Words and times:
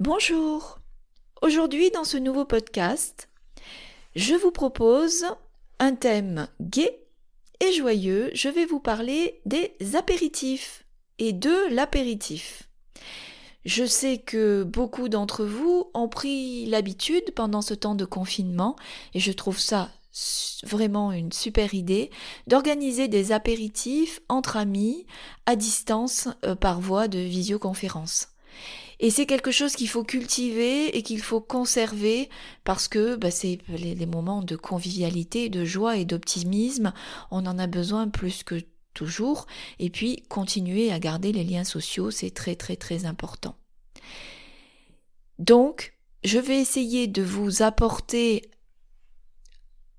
Bonjour. 0.00 0.78
Aujourd'hui, 1.42 1.90
dans 1.90 2.04
ce 2.04 2.16
nouveau 2.16 2.46
podcast, 2.46 3.28
je 4.16 4.34
vous 4.34 4.50
propose 4.50 5.26
un 5.78 5.94
thème 5.94 6.48
gai 6.58 7.02
et 7.60 7.70
joyeux. 7.74 8.30
Je 8.32 8.48
vais 8.48 8.64
vous 8.64 8.80
parler 8.80 9.42
des 9.44 9.76
apéritifs 9.96 10.86
et 11.18 11.34
de 11.34 11.54
l'apéritif. 11.74 12.70
Je 13.66 13.84
sais 13.84 14.16
que 14.16 14.62
beaucoup 14.62 15.10
d'entre 15.10 15.44
vous 15.44 15.90
ont 15.92 16.08
pris 16.08 16.64
l'habitude 16.64 17.34
pendant 17.36 17.60
ce 17.60 17.74
temps 17.74 17.94
de 17.94 18.06
confinement 18.06 18.76
et 19.12 19.20
je 19.20 19.32
trouve 19.32 19.58
ça 19.58 19.90
vraiment 20.62 21.12
une 21.12 21.30
super 21.30 21.74
idée 21.74 22.10
d'organiser 22.46 23.06
des 23.06 23.32
apéritifs 23.32 24.20
entre 24.30 24.56
amis 24.56 25.04
à 25.44 25.56
distance 25.56 26.26
euh, 26.46 26.54
par 26.54 26.80
voie 26.80 27.06
de 27.06 27.18
visioconférence. 27.18 28.29
Et 29.02 29.08
c'est 29.08 29.24
quelque 29.24 29.50
chose 29.50 29.74
qu'il 29.76 29.88
faut 29.88 30.04
cultiver 30.04 30.96
et 30.96 31.02
qu'il 31.02 31.22
faut 31.22 31.40
conserver 31.40 32.28
parce 32.64 32.86
que 32.86 33.16
bah, 33.16 33.30
c'est 33.30 33.58
les, 33.68 34.06
moments 34.06 34.42
de 34.42 34.56
convivialité, 34.56 35.48
de 35.48 35.64
joie 35.64 35.96
et 35.96 36.04
d'optimisme. 36.04 36.92
On 37.30 37.46
en 37.46 37.58
a 37.58 37.66
besoin 37.66 38.08
plus 38.08 38.42
que 38.42 38.62
toujours. 38.92 39.46
Et 39.78 39.88
puis, 39.88 40.22
continuer 40.28 40.92
à 40.92 40.98
garder 40.98 41.32
les 41.32 41.44
liens 41.44 41.64
sociaux, 41.64 42.10
c'est 42.10 42.30
très 42.30 42.56
très 42.56 42.76
très 42.76 43.06
important. 43.06 43.56
Donc, 45.38 45.94
je 46.22 46.38
vais 46.38 46.60
essayer 46.60 47.06
de 47.06 47.22
vous 47.22 47.62
apporter 47.62 48.50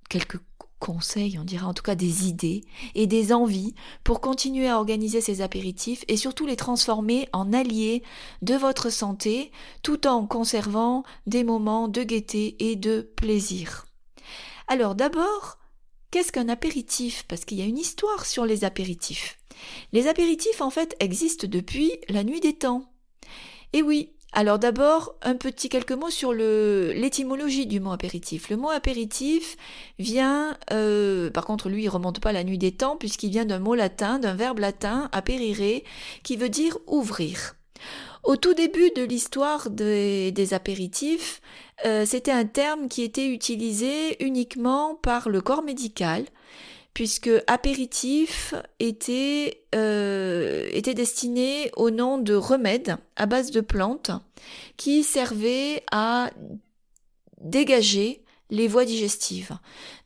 quelques 0.10 0.38
conseils, 0.82 1.38
on 1.40 1.46
dirait 1.46 1.66
en 1.66 1.74
tout 1.74 1.84
cas 1.84 1.96
des 1.96 2.28
idées 2.28 2.66
et 2.96 3.08
des 3.08 3.32
envies 3.32 3.74
pour 4.04 4.20
continuer 4.20 4.68
à 4.68 4.78
organiser 4.78 5.22
ces 5.22 5.42
apéritifs 5.42 6.04
et 6.10 6.18
surtout 6.18 6.46
les 6.46 6.58
transformer 6.58 7.30
en 7.32 7.54
alliés 7.54 8.04
de 8.42 8.56
votre 8.56 8.90
santé 8.90 9.52
tout 9.84 10.08
en 10.08 10.26
conservant 10.28 11.04
des 11.28 11.46
moments 11.46 11.88
de 11.88 12.04
gaieté 12.04 12.58
et 12.60 12.76
de 12.76 13.10
plaisir. 13.16 13.86
Alors 14.68 14.96
d'abord, 14.96 15.60
qu'est-ce 16.10 16.32
qu'un 16.32 16.50
apéritif? 16.50 17.24
Parce 17.28 17.46
qu'il 17.46 17.60
y 17.60 17.62
a 17.62 17.66
une 17.66 17.78
histoire 17.78 18.26
sur 18.26 18.46
les 18.46 18.64
apéritifs. 18.64 19.38
Les 19.94 20.08
apéritifs 20.08 20.62
en 20.62 20.72
fait 20.72 20.96
existent 21.00 21.48
depuis 21.48 21.94
la 22.10 22.24
nuit 22.24 22.42
des 22.42 22.54
temps. 22.58 22.92
Et 23.74 23.84
oui, 23.84 24.14
alors 24.34 24.60
d'abord, 24.60 25.16
un 25.22 25.36
petit 25.36 25.68
quelques 25.68 25.92
mots 25.92 26.10
sur 26.10 26.32
l'étymologie 26.34 27.66
du 27.66 27.82
mot 27.82 27.92
apéritif. 27.92 28.50
Le 28.50 28.56
mot 28.56 28.70
apéritif 28.70 29.58
vient, 30.00 30.58
euh, 30.72 31.30
par 31.30 31.46
contre 31.46 31.68
lui 31.68 31.84
il 31.84 31.90
remonte 31.90 32.22
pas 32.22 32.30
à 32.30 32.34
la 32.34 32.46
nuit 32.46 32.58
des 32.58 32.72
temps 32.72 32.96
puisqu'il 32.96 33.30
vient 33.30 33.46
d'un 33.46 33.60
mot 33.60 33.76
latin, 33.76 34.20
d'un 34.20 34.34
verbe 34.34 34.60
latin 34.60 35.10
aperire, 35.12 35.82
qui 36.24 36.38
veut 36.38 36.48
dire 36.48 36.78
ouvrir. 36.88 37.56
Au 38.24 38.38
tout 38.38 38.54
début 38.54 38.92
de 38.96 39.04
l'histoire 39.04 39.70
des, 39.70 40.54
apéritifs, 40.54 41.42
euh, 41.86 42.06
c'était 42.06 42.32
un 42.32 42.46
terme 42.46 42.88
qui 42.88 43.02
était 43.02 43.28
utilisé 43.28 44.24
uniquement 44.24 44.96
par 44.96 45.28
le 45.28 45.42
corps 45.42 45.64
médical 45.64 46.26
puisque 46.94 47.30
apéritif 47.48 48.54
était, 48.80 49.64
euh, 49.76 50.70
était 50.74 50.94
destiné 50.94 51.72
au 51.78 51.90
nom 51.90 52.18
de 52.18 52.34
remède 52.34 52.98
à 53.16 53.26
base 53.26 53.52
de 53.52 53.62
plantes 53.62 54.12
qui 54.78 55.04
servaient 55.04 55.84
à 55.92 56.32
dégager 57.40 58.24
les 58.50 58.68
voies 58.68 58.84
digestives. 58.84 59.58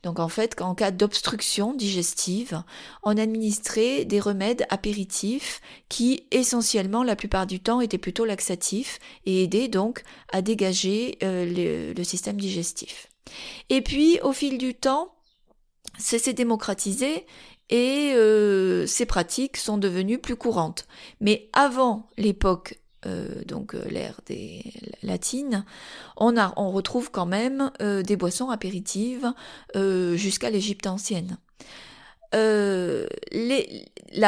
Donc 0.04 0.20
en 0.20 0.28
fait, 0.28 0.60
en 0.62 0.76
cas 0.76 0.92
d'obstruction 0.92 1.74
digestive, 1.74 2.62
on 3.02 3.16
administrait 3.16 4.04
des 4.04 4.20
remèdes 4.20 4.64
apéritifs 4.70 5.60
qui 5.88 6.22
essentiellement, 6.30 7.02
la 7.02 7.16
plupart 7.16 7.48
du 7.48 7.58
temps, 7.58 7.80
étaient 7.80 7.98
plutôt 7.98 8.24
laxatifs 8.24 9.00
et 9.26 9.42
aidaient 9.42 9.68
donc 9.68 10.04
à 10.32 10.42
dégager 10.42 11.18
euh, 11.24 11.92
le 11.96 12.04
système 12.04 12.40
digestif. 12.40 13.08
Et 13.68 13.82
puis, 13.82 14.20
au 14.22 14.32
fil 14.32 14.56
du 14.58 14.74
temps, 14.74 15.15
s'est 15.98 16.32
démocratisé 16.32 17.26
et 17.68 18.12
euh, 18.14 18.86
ces 18.86 19.06
pratiques 19.06 19.56
sont 19.56 19.78
devenues 19.78 20.18
plus 20.18 20.36
courantes. 20.36 20.86
Mais 21.20 21.48
avant 21.52 22.08
l'époque 22.16 22.78
euh, 23.04 23.44
donc 23.44 23.74
euh, 23.74 23.84
l'ère 23.88 24.20
des 24.26 24.72
latines, 25.02 25.64
on, 26.16 26.36
a, 26.36 26.52
on 26.56 26.70
retrouve 26.70 27.10
quand 27.10 27.26
même 27.26 27.70
des 27.80 28.16
boissons 28.16 28.50
apéritives 28.50 29.32
jusqu'à 29.74 30.50
l'Égypte 30.50 30.86
ancienne. 30.86 31.38
La 32.32 33.06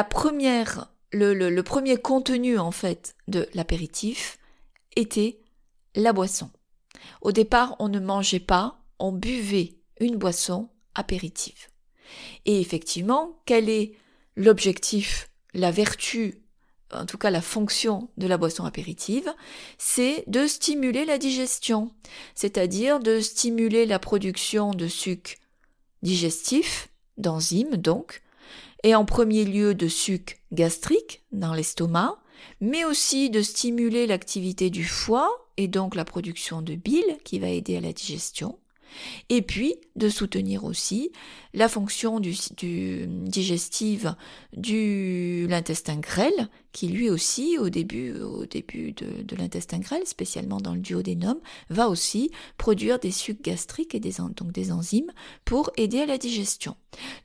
première, 0.05 0.91
le, 1.13 1.35
le 1.35 1.63
premier 1.63 1.97
contenu 1.97 2.59
en 2.59 2.71
fait 2.71 3.17
de 3.27 3.49
l'apéritif 3.55 4.39
était 4.97 5.41
la 5.95 6.13
boisson. 6.13 6.51
Au 7.21 7.33
départ, 7.33 7.77
on 7.79 7.89
ne 7.89 8.01
mangeait 8.01 8.39
pas, 8.41 8.81
on 8.99 9.13
buvait 9.13 9.77
une 10.01 10.17
boisson 10.17 10.69
apéritive. 10.99 11.69
Et 12.45 12.61
effectivement, 12.61 13.41
quel 13.47 13.69
est 13.69 13.93
l'objectif, 14.37 15.31
la 15.55 15.71
vertu, 15.71 16.43
en 16.93 17.07
tout 17.07 17.19
cas 17.19 17.31
la 17.31 17.43
fonction 17.43 18.09
de 18.17 18.27
la 18.27 18.39
boisson 18.39 18.65
apéritive, 18.65 19.33
c'est 19.79 20.25
de 20.27 20.47
stimuler 20.47 21.05
la 21.05 21.19
digestion, 21.19 21.93
c'est-à-dire 22.35 23.01
de 23.01 23.21
stimuler 23.21 23.87
la 23.87 23.99
production 23.99 24.71
de 24.71 24.89
sucre 24.89 25.33
digestif, 26.03 26.89
d'enzymes 27.17 27.77
donc, 27.77 28.23
et 28.85 28.95
en 28.95 29.05
premier 29.05 29.45
lieu 29.45 29.75
de 29.75 29.89
sucre 29.89 30.35
gastrique 30.53 31.25
dans 31.33 31.53
l'estomac, 31.53 32.19
mais 32.61 32.85
aussi 32.85 33.31
de 33.31 33.43
stimuler 33.43 34.07
l'activité 34.07 34.71
du 34.71 34.85
foie 34.85 35.31
et 35.57 35.67
donc 35.67 35.97
la 35.97 36.05
production 36.05 36.63
de 36.63 36.77
bile 36.77 37.19
qui 37.25 37.41
va 37.41 37.49
aider 37.49 37.77
à 37.77 37.81
la 37.81 37.93
digestion, 37.93 38.59
et 39.29 39.43
puis 39.43 39.77
de 39.97 40.09
soutenir 40.09 40.65
aussi 40.65 41.13
la 41.55 41.69
fonction 41.69 42.21
digestive 42.21 44.15
de 44.57 45.47
l'intestin 45.47 45.97
grêle, 45.97 46.49
qui 46.73 46.89
lui 46.89 47.11
aussi, 47.11 47.59
au 47.59 47.71
début, 47.71 48.13
de, 48.13 49.37
l'intestin 49.37 49.79
grêle, 49.79 50.07
spécialement 50.07 50.59
dans 50.59 50.75
le 50.75 50.81
duodénum, 50.81 51.39
va 51.71 51.89
aussi 51.89 52.31
produire 52.57 52.99
des 52.99 53.11
sucs 53.11 53.43
gastriques 53.43 53.95
et 53.95 54.01
donc 54.01 54.53
des 54.53 54.73
enzymes 54.73 55.11
pour 55.45 55.71
aider 55.77 56.01
à 56.01 56.07
la 56.07 56.19
digestion. 56.19 56.77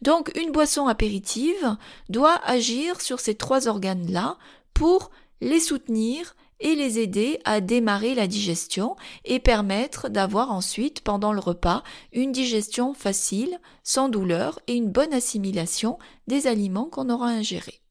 Donc 0.01 0.31
une 0.39 0.51
boisson 0.51 0.87
apéritive 0.87 1.77
doit 2.09 2.39
agir 2.45 3.01
sur 3.01 3.19
ces 3.19 3.35
trois 3.35 3.67
organes-là 3.67 4.37
pour 4.73 5.11
les 5.41 5.59
soutenir 5.59 6.35
et 6.63 6.75
les 6.75 6.97
aider 6.97 7.39
à 7.45 7.61
démarrer 7.61 8.15
la 8.15 8.25
digestion 8.25 8.95
et 9.25 9.39
permettre 9.39 10.09
d'avoir 10.09 10.51
ensuite, 10.51 11.01
pendant 11.01 11.33
le 11.33 11.39
repas, 11.39 11.83
une 12.13 12.31
digestion 12.31 12.95
facile, 12.95 13.59
sans 13.83 14.09
douleur 14.09 14.59
et 14.67 14.73
une 14.73 14.89
bonne 14.89 15.13
assimilation 15.13 15.99
des 16.25 16.47
aliments 16.47 16.89
qu'on 16.89 17.09
aura 17.09 17.27
ingérés. 17.27 17.81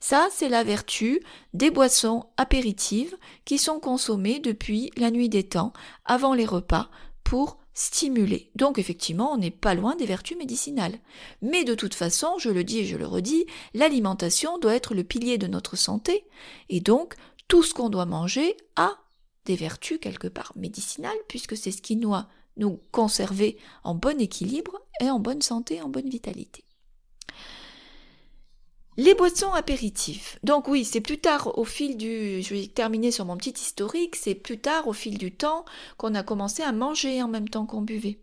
Ça, 0.00 0.28
c'est 0.32 0.48
la 0.48 0.64
vertu 0.64 1.20
des 1.54 1.70
boissons 1.70 2.24
apéritives 2.36 3.16
qui 3.44 3.58
sont 3.58 3.78
consommées 3.78 4.40
depuis 4.40 4.90
la 4.96 5.10
nuit 5.10 5.28
des 5.28 5.44
temps, 5.44 5.72
avant 6.04 6.34
les 6.34 6.46
repas, 6.46 6.90
pour 7.24 7.58
stimuler. 7.74 8.50
Donc 8.54 8.78
effectivement, 8.78 9.32
on 9.32 9.36
n'est 9.36 9.50
pas 9.50 9.74
loin 9.74 9.96
des 9.96 10.06
vertus 10.06 10.38
médicinales. 10.38 10.98
Mais 11.42 11.62
de 11.62 11.74
toute 11.74 11.94
façon, 11.94 12.38
je 12.38 12.48
le 12.48 12.64
dis 12.64 12.80
et 12.80 12.86
je 12.86 12.96
le 12.96 13.06
redis, 13.06 13.44
l'alimentation 13.74 14.58
doit 14.58 14.74
être 14.74 14.94
le 14.94 15.04
pilier 15.04 15.36
de 15.36 15.46
notre 15.46 15.76
santé, 15.76 16.24
et 16.70 16.80
donc 16.80 17.14
tout 17.48 17.62
ce 17.62 17.74
qu'on 17.74 17.88
doit 17.88 18.06
manger 18.06 18.56
a 18.76 18.96
des 19.44 19.56
vertus 19.56 19.98
quelque 20.00 20.28
part 20.28 20.52
médicinales, 20.56 21.16
puisque 21.28 21.56
c'est 21.56 21.70
ce 21.70 21.82
qui 21.82 21.96
doit 21.96 22.28
nous 22.56 22.80
conserver 22.90 23.58
en 23.84 23.94
bon 23.94 24.20
équilibre 24.20 24.80
et 25.00 25.10
en 25.10 25.18
bonne 25.18 25.42
santé, 25.42 25.80
en 25.80 25.88
bonne 25.88 26.08
vitalité. 26.08 26.64
Les 28.98 29.14
boissons 29.14 29.52
apéritives. 29.52 30.38
Donc 30.42 30.68
oui, 30.68 30.84
c'est 30.84 31.02
plus 31.02 31.18
tard 31.18 31.58
au 31.58 31.64
fil 31.64 31.98
du... 31.98 32.42
Je 32.42 32.54
vais 32.54 32.66
terminer 32.66 33.10
sur 33.10 33.26
mon 33.26 33.36
petit 33.36 33.50
historique, 33.50 34.16
c'est 34.16 34.34
plus 34.34 34.58
tard 34.58 34.88
au 34.88 34.94
fil 34.94 35.18
du 35.18 35.32
temps 35.32 35.66
qu'on 35.98 36.14
a 36.14 36.22
commencé 36.22 36.62
à 36.62 36.72
manger 36.72 37.22
en 37.22 37.28
même 37.28 37.48
temps 37.48 37.66
qu'on 37.66 37.82
buvait. 37.82 38.20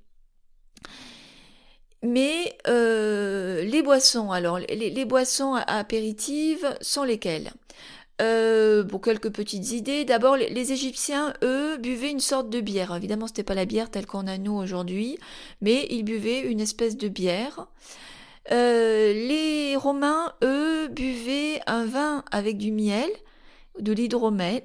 Mais 2.01 2.57
euh, 2.67 3.63
les 3.63 3.83
boissons, 3.83 4.31
alors 4.31 4.59
les 4.59 5.05
boissons 5.05 5.53
apéritives 5.53 6.75
sont 6.81 7.03
lesquelles? 7.03 7.53
Euh, 8.23 8.85
pour 8.85 9.01
quelques 9.01 9.31
petites 9.31 9.71
idées. 9.71 10.05
D'abord, 10.05 10.37
les, 10.37 10.71
Égyptiens, 10.71 11.33
eux, 11.43 11.77
buvaient 11.77 12.11
une 12.11 12.21
sorte 12.21 12.49
de 12.49 12.61
bière. 12.61 12.95
Évidemment, 12.95 13.27
c'était 13.27 13.43
pas 13.43 13.53
la 13.53 13.65
bière 13.65 13.91
telle 13.91 14.05
qu'on 14.05 14.27
a 14.27 14.37
nous 14.37 14.53
aujourd'hui, 14.53 15.17
mais 15.61 15.87
ils 15.89 16.03
buvaient 16.03 16.39
une 16.39 16.61
espèce 16.61 16.95
de 16.95 17.09
bière. 17.09 17.67
Euh, 18.51 19.11
les 19.11 19.75
Romains, 19.75 20.31
eux, 20.41 20.87
buvaient 20.87 21.59
un 21.67 21.85
vin 21.85 22.23
avec 22.31 22.57
du 22.57 22.71
miel, 22.71 23.09
de 23.79 23.91
l'hydromel, 23.91 24.63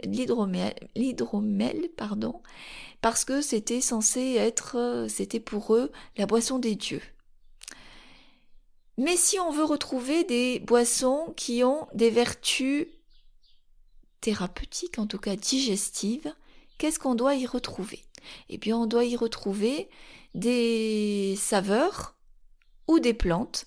l'hydromel, 0.95 1.89
pardon, 1.97 2.41
parce 3.01 3.25
que 3.25 3.41
c'était 3.41 3.81
censé 3.81 4.37
être, 4.37 5.07
c'était 5.09 5.41
pour 5.41 5.75
eux 5.75 5.91
la 6.17 6.27
boisson 6.27 6.61
des 6.61 6.77
dieux. 6.77 7.03
Mais 8.99 9.17
si 9.17 9.39
on 9.41 9.51
veut 9.51 9.65
retrouver 9.65 10.25
des 10.25 10.61
boissons 10.61 11.33
qui 11.37 11.65
ont 11.65 11.89
des 11.95 12.11
vertus 12.11 12.87
thérapeutique, 14.21 14.99
en 14.99 15.07
tout 15.07 15.19
cas 15.19 15.37
digestive, 15.37 16.33
qu'est-ce 16.79 16.99
qu'on 16.99 17.15
doit 17.15 17.35
y 17.35 17.47
retrouver? 17.47 18.05
Eh 18.49 18.59
bien, 18.59 18.77
on 18.77 18.87
doit 18.87 19.05
y 19.05 19.17
retrouver 19.17 19.89
des 20.35 21.35
saveurs 21.37 22.17
ou 22.87 23.01
des 23.01 23.15
plantes 23.15 23.67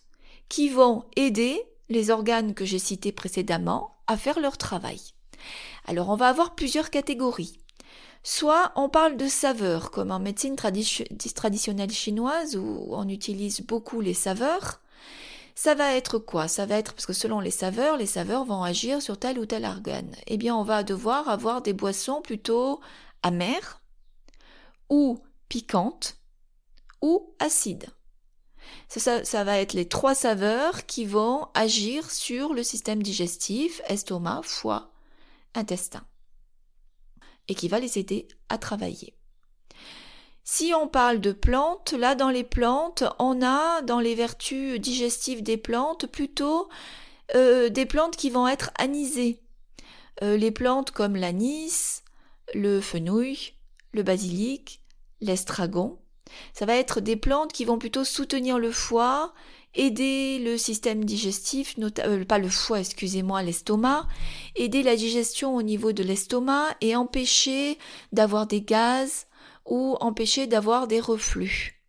qui 0.49 0.69
vont 0.69 1.05
aider 1.15 1.61
les 1.89 2.09
organes 2.09 2.53
que 2.53 2.65
j'ai 2.65 2.79
cités 2.79 3.11
précédemment 3.11 3.95
à 4.07 4.17
faire 4.17 4.39
leur 4.39 4.57
travail. 4.57 4.99
Alors 5.85 6.09
on 6.09 6.15
va 6.15 6.27
avoir 6.27 6.55
plusieurs 6.55 6.89
catégories. 6.89 7.59
Soit 8.23 8.71
on 8.75 8.89
parle 8.89 9.17
de 9.17 9.27
saveurs, 9.27 9.89
comme 9.89 10.11
en 10.11 10.19
médecine 10.19 10.55
traditionnelle 10.55 11.91
chinoise 11.91 12.55
où 12.55 12.87
on 12.91 13.09
utilise 13.09 13.61
beaucoup 13.61 13.99
les 13.99 14.13
saveurs. 14.13 14.81
Ça 15.55 15.75
va 15.75 15.95
être 15.95 16.17
quoi? 16.17 16.47
Ça 16.47 16.65
va 16.65 16.77
être, 16.77 16.93
parce 16.93 17.05
que 17.05 17.13
selon 17.13 17.39
les 17.39 17.51
saveurs, 17.51 17.97
les 17.97 18.05
saveurs 18.05 18.45
vont 18.45 18.63
agir 18.63 19.01
sur 19.01 19.19
tel 19.19 19.39
ou 19.39 19.45
tel 19.45 19.65
organe. 19.65 20.15
Eh 20.27 20.37
bien, 20.37 20.55
on 20.55 20.63
va 20.63 20.83
devoir 20.83 21.29
avoir 21.29 21.61
des 21.61 21.73
boissons 21.73 22.21
plutôt 22.21 22.79
amères, 23.23 23.81
ou 24.89 25.19
piquantes, 25.49 26.17
ou 27.01 27.33
acides. 27.39 27.89
Ça, 28.87 29.43
va 29.43 29.57
être 29.57 29.73
les 29.73 29.87
trois 29.87 30.15
saveurs 30.15 30.85
qui 30.85 31.05
vont 31.05 31.47
agir 31.53 32.11
sur 32.11 32.53
le 32.53 32.63
système 32.63 33.01
digestif, 33.01 33.81
estomac, 33.87 34.41
foie, 34.43 34.91
intestin, 35.55 36.05
et 37.47 37.55
qui 37.55 37.67
va 37.67 37.79
les 37.79 37.97
aider 37.97 38.27
à 38.49 38.57
travailler. 38.57 39.15
Si 40.43 40.73
on 40.73 40.87
parle 40.87 41.21
de 41.21 41.31
plantes, 41.31 41.93
là 41.93 42.15
dans 42.15 42.29
les 42.29 42.43
plantes, 42.43 43.03
on 43.19 43.41
a 43.41 43.81
dans 43.83 43.99
les 43.99 44.15
vertus 44.15 44.79
digestives 44.79 45.43
des 45.43 45.57
plantes 45.57 46.07
plutôt 46.07 46.67
euh, 47.35 47.69
des 47.69 47.85
plantes 47.85 48.17
qui 48.17 48.29
vont 48.29 48.47
être 48.47 48.71
anisées. 48.77 49.39
Euh, 50.23 50.37
les 50.37 50.51
plantes 50.51 50.91
comme 50.91 51.15
l'anis, 51.15 52.03
le 52.53 52.81
fenouil, 52.81 53.53
le 53.93 54.03
basilic, 54.03 54.81
l'estragon. 55.21 55.99
Ça 56.53 56.65
va 56.65 56.75
être 56.75 57.01
des 57.01 57.15
plantes 57.15 57.53
qui 57.53 57.65
vont 57.65 57.77
plutôt 57.77 58.03
soutenir 58.03 58.57
le 58.57 58.71
foie, 58.71 59.33
aider 59.73 60.39
le 60.39 60.57
système 60.57 61.05
digestif, 61.05 61.75
euh, 61.99 62.25
pas 62.25 62.37
le 62.39 62.49
foie, 62.49 62.79
excusez-moi, 62.79 63.43
l'estomac, 63.43 64.07
aider 64.55 64.83
la 64.83 64.95
digestion 64.95 65.55
au 65.55 65.61
niveau 65.61 65.91
de 65.91 66.03
l'estomac 66.03 66.75
et 66.81 66.95
empêcher 66.95 67.77
d'avoir 68.11 68.47
des 68.47 68.61
gaz 68.61 69.27
ou 69.71 69.95
empêcher 70.01 70.47
d'avoir 70.47 70.85
des 70.85 70.99
reflux. 70.99 71.81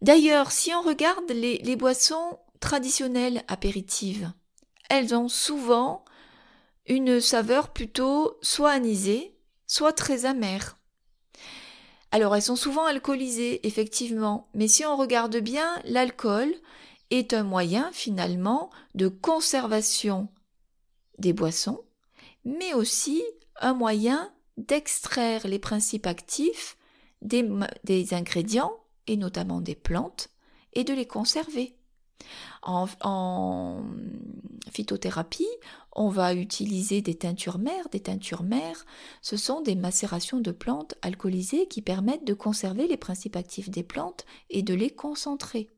D'ailleurs, 0.00 0.50
si 0.50 0.72
on 0.72 0.80
regarde 0.80 1.30
les, 1.30 1.76
boissons 1.76 2.38
traditionnelles 2.58 3.44
apéritives, 3.48 4.32
elles 4.88 5.14
ont 5.14 5.28
souvent 5.28 6.06
une 6.86 7.20
saveur 7.20 7.68
plutôt 7.68 8.38
soit 8.40 8.70
anisée, 8.70 9.36
soit 9.66 9.92
très 9.92 10.24
amère. 10.24 10.78
Alors 12.12 12.34
elles 12.34 12.40
sont 12.40 12.56
souvent 12.56 12.86
alcoolisées, 12.86 13.66
effectivement, 13.66 14.48
mais 14.54 14.68
si 14.68 14.86
on 14.86 14.96
regarde 14.96 15.36
bien, 15.36 15.82
l'alcool 15.84 16.50
est 17.10 17.34
un 17.34 17.42
moyen 17.42 17.90
finalement 17.92 18.70
de 18.94 19.08
conservation 19.08 20.28
des 21.18 21.34
boissons, 21.34 21.84
mais 22.46 22.72
aussi 22.72 23.22
un 23.60 23.74
moyen 23.74 24.32
d'extraire 24.56 25.46
les 25.46 25.58
principes 25.58 26.06
actifs 26.06 26.76
des, 27.22 28.14
ingrédients, 28.14 28.72
et 29.06 29.16
notamment 29.16 29.60
des 29.60 29.74
plantes, 29.74 30.28
et 30.72 30.84
de 30.84 30.94
les 30.94 31.06
conserver. 31.06 31.76
En, 32.62 33.84
phytothérapie, 34.70 35.48
on 35.94 36.08
va 36.08 36.34
utiliser 36.34 37.02
des 37.02 37.16
teintures 37.16 37.58
mères. 37.58 37.88
Des 37.90 38.00
teintures 38.00 38.44
mères, 38.44 38.86
ce 39.20 39.36
sont 39.36 39.60
des 39.60 39.74
macérations 39.74 40.40
de 40.40 40.52
plantes 40.52 40.94
alcoolisées 41.02 41.66
qui 41.66 41.82
permettent 41.82 42.24
de 42.24 42.34
conserver 42.34 42.86
les 42.86 42.96
principes 42.96 43.36
actifs 43.36 43.70
des 43.70 43.82
plantes 43.82 44.24
et 44.50 44.62
de 44.62 44.74
les 44.74 44.90
concentrer. 44.90 45.68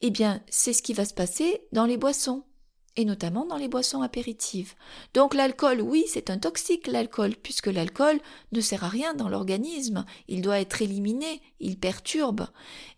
Eh 0.00 0.10
bien, 0.10 0.42
c'est 0.48 0.72
ce 0.72 0.82
qui 0.82 0.94
va 0.94 1.04
se 1.04 1.14
passer 1.14 1.62
dans 1.72 1.86
les 1.86 1.96
boissons 1.96 2.44
et 2.96 3.04
notamment 3.04 3.44
dans 3.44 3.56
les 3.56 3.68
boissons 3.68 4.02
apéritives. 4.02 4.74
Donc 5.14 5.34
l'alcool, 5.34 5.80
oui, 5.80 6.04
c'est 6.08 6.30
un 6.30 6.38
toxique 6.38 6.86
l'alcool, 6.86 7.34
puisque 7.42 7.66
l'alcool 7.66 8.20
ne 8.52 8.60
sert 8.60 8.84
à 8.84 8.88
rien 8.88 9.14
dans 9.14 9.28
l'organisme, 9.28 10.04
il 10.28 10.42
doit 10.42 10.60
être 10.60 10.82
éliminé, 10.82 11.42
il 11.60 11.78
perturbe, 11.78 12.46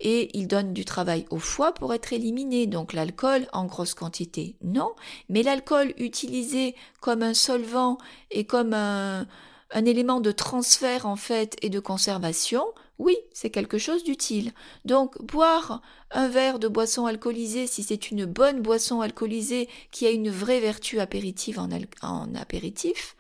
et 0.00 0.37
il 0.37 0.48
donne 0.48 0.72
du 0.72 0.84
travail 0.84 1.25
au 1.31 1.38
foie 1.38 1.72
pour 1.72 1.94
être 1.94 2.12
éliminé. 2.12 2.66
Donc 2.66 2.93
l'alcool 2.93 3.46
en 3.52 3.64
grosse 3.64 3.94
quantité, 3.94 4.56
non, 4.62 4.93
mais 5.28 5.43
l'alcool 5.43 5.94
utilisé 5.98 6.75
comme 7.00 7.22
un 7.22 7.34
solvant 7.34 7.98
et 8.31 8.44
comme 8.44 8.75
un, 8.75 9.26
un 9.70 9.84
élément 9.84 10.20
de 10.20 10.32
transfert 10.32 11.06
en 11.06 11.16
fait 11.16 11.56
et 11.62 11.70
de 11.70 11.81
conservation, 11.81 12.64
oui, 12.98 13.16
c'est 13.32 13.50
quelque 13.50 13.78
chose 13.78 14.04
d'utile. 14.04 14.52
Donc, 14.84 15.20
boire 15.22 15.82
un 16.10 16.28
verre 16.28 16.58
de 16.58 16.69
boisson 16.69 17.06
alcoolisée, 17.06 17.66
si 17.66 17.82
c'est 17.82 18.10
une 18.10 18.25
bonne 18.25 18.62
boisson 18.62 19.00
alcoolisée 19.00 19.69
qui 19.90 20.06
a 20.06 20.10
une 20.10 20.31
vraie 20.31 20.60
vertu 20.60 21.00
apéritive 21.00 21.58
en, 21.58 21.69
en 22.02 22.34
apéritif, 22.34 23.16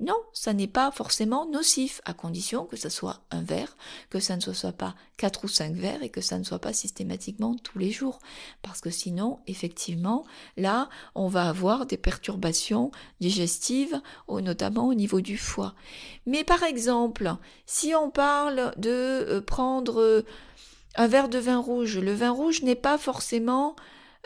non, 0.00 0.16
ça 0.32 0.52
n'est 0.52 0.68
pas 0.68 0.92
forcément 0.92 1.46
nocif, 1.46 2.00
à 2.04 2.14
condition 2.14 2.66
que 2.66 2.76
ça 2.76 2.88
soit 2.88 3.20
un 3.32 3.42
verre, 3.42 3.76
que 4.10 4.20
ça 4.20 4.36
ne 4.36 4.40
soit 4.40 4.72
pas 4.72 4.94
quatre 5.16 5.44
ou 5.44 5.48
cinq 5.48 5.74
verres 5.74 6.04
et 6.04 6.08
que 6.08 6.20
ça 6.20 6.38
ne 6.38 6.44
soit 6.44 6.60
pas 6.60 6.72
systématiquement 6.72 7.56
tous 7.56 7.78
les 7.80 7.90
jours. 7.90 8.20
Parce 8.62 8.80
que 8.80 8.90
sinon, 8.90 9.40
effectivement, 9.48 10.24
là, 10.56 10.88
on 11.16 11.26
va 11.26 11.48
avoir 11.48 11.86
des 11.86 11.96
perturbations 11.96 12.92
digestives, 13.20 14.00
notamment 14.28 14.86
au 14.86 14.94
niveau 14.94 15.20
du 15.20 15.36
foie. 15.36 15.74
Mais 16.26 16.44
par 16.44 16.62
exemple, 16.62 17.34
si 17.66 17.92
on 17.94 18.10
parle 18.10 18.72
de 18.76 18.90
euh, 18.90 19.40
prendre 19.40 20.00
euh, 20.00 20.24
un 20.94 21.08
verre 21.08 21.28
de 21.28 21.38
vin 21.38 21.58
rouge, 21.58 21.98
le 21.98 22.14
vin 22.14 22.30
rouge 22.30 22.62
n'est 22.62 22.76
pas 22.76 22.98
forcément 22.98 23.74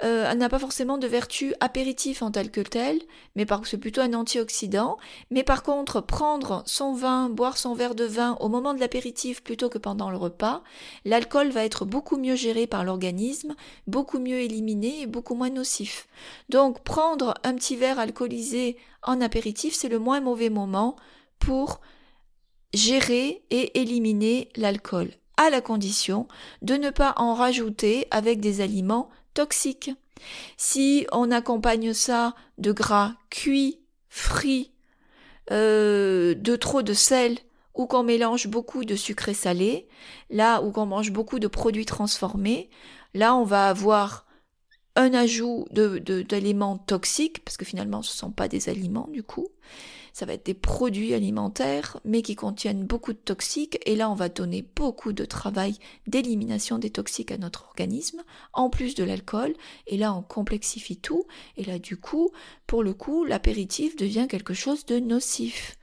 euh, 0.04 0.34
n'a 0.34 0.48
pas 0.48 0.58
forcément 0.58 0.98
de 0.98 1.06
vertu 1.06 1.54
apéritif 1.60 2.22
en 2.22 2.30
tant 2.30 2.46
que 2.46 2.60
tel, 2.60 3.00
mais 3.36 3.46
c'est 3.64 3.78
plutôt 3.78 4.00
un 4.00 4.14
antioxydant. 4.14 4.98
Mais 5.30 5.44
par 5.44 5.62
contre, 5.62 6.00
prendre 6.00 6.62
son 6.66 6.92
vin, 6.92 7.28
boire 7.28 7.56
son 7.56 7.74
verre 7.74 7.94
de 7.94 8.04
vin 8.04 8.36
au 8.40 8.48
moment 8.48 8.74
de 8.74 8.80
l'apéritif 8.80 9.42
plutôt 9.42 9.68
que 9.68 9.78
pendant 9.78 10.10
le 10.10 10.16
repas, 10.16 10.62
l'alcool 11.04 11.50
va 11.50 11.64
être 11.64 11.84
beaucoup 11.84 12.16
mieux 12.16 12.36
géré 12.36 12.66
par 12.66 12.84
l'organisme, 12.84 13.54
beaucoup 13.86 14.18
mieux 14.18 14.40
éliminé 14.40 15.02
et 15.02 15.06
beaucoup 15.06 15.34
moins 15.34 15.50
nocif. 15.50 16.08
Donc 16.48 16.82
prendre 16.82 17.34
un 17.44 17.54
petit 17.54 17.76
verre 17.76 17.98
alcoolisé 17.98 18.76
en 19.02 19.20
apéritif, 19.20 19.74
c'est 19.74 19.88
le 19.88 19.98
moins 19.98 20.20
mauvais 20.20 20.50
moment 20.50 20.96
pour 21.38 21.80
gérer 22.74 23.42
et 23.50 23.80
éliminer 23.80 24.48
l'alcool, 24.56 25.10
à 25.36 25.50
la 25.50 25.60
condition 25.60 26.26
de 26.62 26.74
ne 26.74 26.90
pas 26.90 27.14
en 27.16 27.34
rajouter 27.34 28.06
avec 28.10 28.40
des 28.40 28.60
aliments 28.60 29.10
toxique. 29.34 29.90
Si 30.56 31.06
on 31.12 31.30
accompagne 31.30 31.92
ça 31.92 32.34
de 32.58 32.72
gras 32.72 33.14
cuits, 33.30 33.80
frits, 34.08 34.72
euh, 35.50 36.34
de 36.34 36.56
trop 36.56 36.82
de 36.82 36.92
sel, 36.92 37.38
ou 37.74 37.86
qu'on 37.86 38.02
mélange 38.02 38.48
beaucoup 38.48 38.84
de 38.84 38.96
sucré 38.96 39.34
salé, 39.34 39.88
là 40.30 40.62
où 40.62 40.70
qu'on 40.72 40.86
mange 40.86 41.10
beaucoup 41.10 41.38
de 41.38 41.46
produits 41.46 41.86
transformés, 41.86 42.70
là 43.14 43.34
on 43.34 43.44
va 43.44 43.68
avoir 43.68 44.26
un 44.94 45.14
ajout 45.14 45.66
d'éléments 45.70 46.76
de, 46.76 46.80
toxiques, 46.82 47.42
parce 47.44 47.56
que 47.56 47.64
finalement 47.64 48.02
ce 48.02 48.12
ne 48.12 48.16
sont 48.16 48.30
pas 48.30 48.48
des 48.48 48.68
aliments 48.68 49.08
du 49.10 49.22
coup, 49.22 49.48
ça 50.12 50.26
va 50.26 50.34
être 50.34 50.46
des 50.46 50.54
produits 50.54 51.14
alimentaires, 51.14 51.98
mais 52.04 52.22
qui 52.22 52.36
contiennent 52.36 52.84
beaucoup 52.84 53.12
de 53.12 53.18
toxiques, 53.18 53.78
et 53.86 53.96
là 53.96 54.10
on 54.10 54.14
va 54.14 54.28
donner 54.28 54.64
beaucoup 54.76 55.12
de 55.12 55.24
travail 55.24 55.76
d'élimination 56.06 56.78
des 56.78 56.90
toxiques 56.90 57.32
à 57.32 57.38
notre 57.38 57.64
organisme, 57.66 58.22
en 58.52 58.70
plus 58.70 58.94
de 58.94 59.04
l'alcool, 59.04 59.54
et 59.86 59.96
là 59.96 60.14
on 60.14 60.22
complexifie 60.22 60.96
tout, 60.96 61.24
et 61.56 61.64
là 61.64 61.78
du 61.78 61.96
coup, 61.96 62.30
pour 62.66 62.82
le 62.82 62.94
coup, 62.94 63.24
l'apéritif 63.24 63.96
devient 63.96 64.26
quelque 64.28 64.54
chose 64.54 64.86
de 64.86 64.98
nocif. 64.98 65.76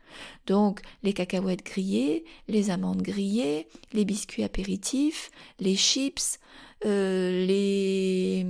Donc 0.48 0.82
les 1.04 1.14
cacahuètes 1.14 1.66
grillées, 1.66 2.26
les 2.48 2.72
amandes 2.72 3.02
grillées, 3.02 3.68
les 3.94 4.06
biscuits 4.06 4.44
apéritifs, 4.44 5.32
les 5.60 5.76
chips, 5.76 6.40
euh, 6.86 7.46
les 7.46 8.46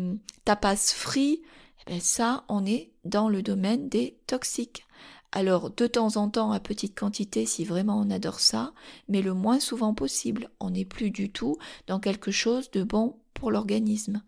tapas 0.45 0.93
frits, 0.93 1.41
eh 1.88 2.00
ça 2.00 2.45
on 2.48 2.65
est 2.65 2.91
dans 3.03 3.29
le 3.29 3.41
domaine 3.41 3.89
des 3.89 4.17
toxiques. 4.27 4.86
Alors 5.31 5.69
de 5.69 5.86
temps 5.86 6.17
en 6.17 6.29
temps 6.29 6.51
à 6.51 6.59
petite 6.59 6.98
quantité 6.98 7.45
si 7.45 7.63
vraiment 7.63 8.00
on 8.00 8.09
adore 8.09 8.39
ça, 8.39 8.74
mais 9.07 9.21
le 9.21 9.33
moins 9.33 9.59
souvent 9.59 9.93
possible. 9.93 10.50
On 10.59 10.71
n'est 10.71 10.86
plus 10.86 11.12
du 11.12 11.31
tout 11.31 11.57
dans 11.88 12.00
quelque 12.00 12.31
chose 12.31 12.71
de 12.71 12.83
bon 12.83 13.15
pour 13.33 13.51
l'organisme. 13.51 14.24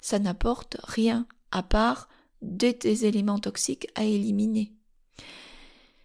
Ça 0.00 0.18
n'apporte 0.18 0.76
rien 0.82 1.26
à 1.52 1.62
part 1.62 2.08
des, 2.42 3.06
éléments 3.06 3.38
toxiques 3.38 3.88
à 3.94 4.04
éliminer. 4.04 4.72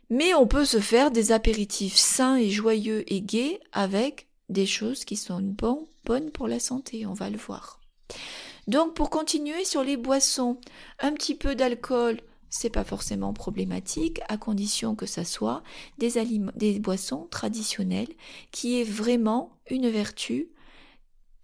Mais 0.10 0.34
on 0.36 0.46
peut 0.46 0.66
se 0.66 0.80
faire 0.80 1.10
des 1.10 1.32
apéritifs 1.32 1.96
sains 1.96 2.36
et 2.36 2.50
joyeux 2.50 3.04
et 3.12 3.22
gais 3.22 3.60
avec 3.72 4.28
des 4.50 4.68
choses 4.68 5.06
qui 5.06 5.16
sont 5.16 5.42
bonnes 5.42 6.32
pour 6.32 6.48
la 6.48 6.60
santé, 6.60 7.08
on 7.08 7.14
va 7.14 7.32
le 7.32 7.38
voir. 7.38 7.80
Donc 8.68 8.94
pour 8.94 9.10
continuer 9.10 9.66
sur 9.66 9.84
les 9.84 9.98
boissons, 9.98 10.60
un 11.00 11.14
petit 11.14 11.36
peu 11.36 11.56
d'alcool, 11.56 12.22
c'est 12.58 12.70
pas 12.70 12.86
forcément 12.86 13.34
problématique 13.34 14.22
à 14.30 14.38
condition 14.38 14.96
que 14.96 15.06
ça 15.06 15.26
soit 15.26 15.62
des, 15.98 16.80
boissons 16.80 17.28
traditionnelles 17.30 18.14
qui 18.52 18.80
aient 18.80 18.86
vraiment 18.86 19.52
une 19.70 19.90
vertu 19.90 20.48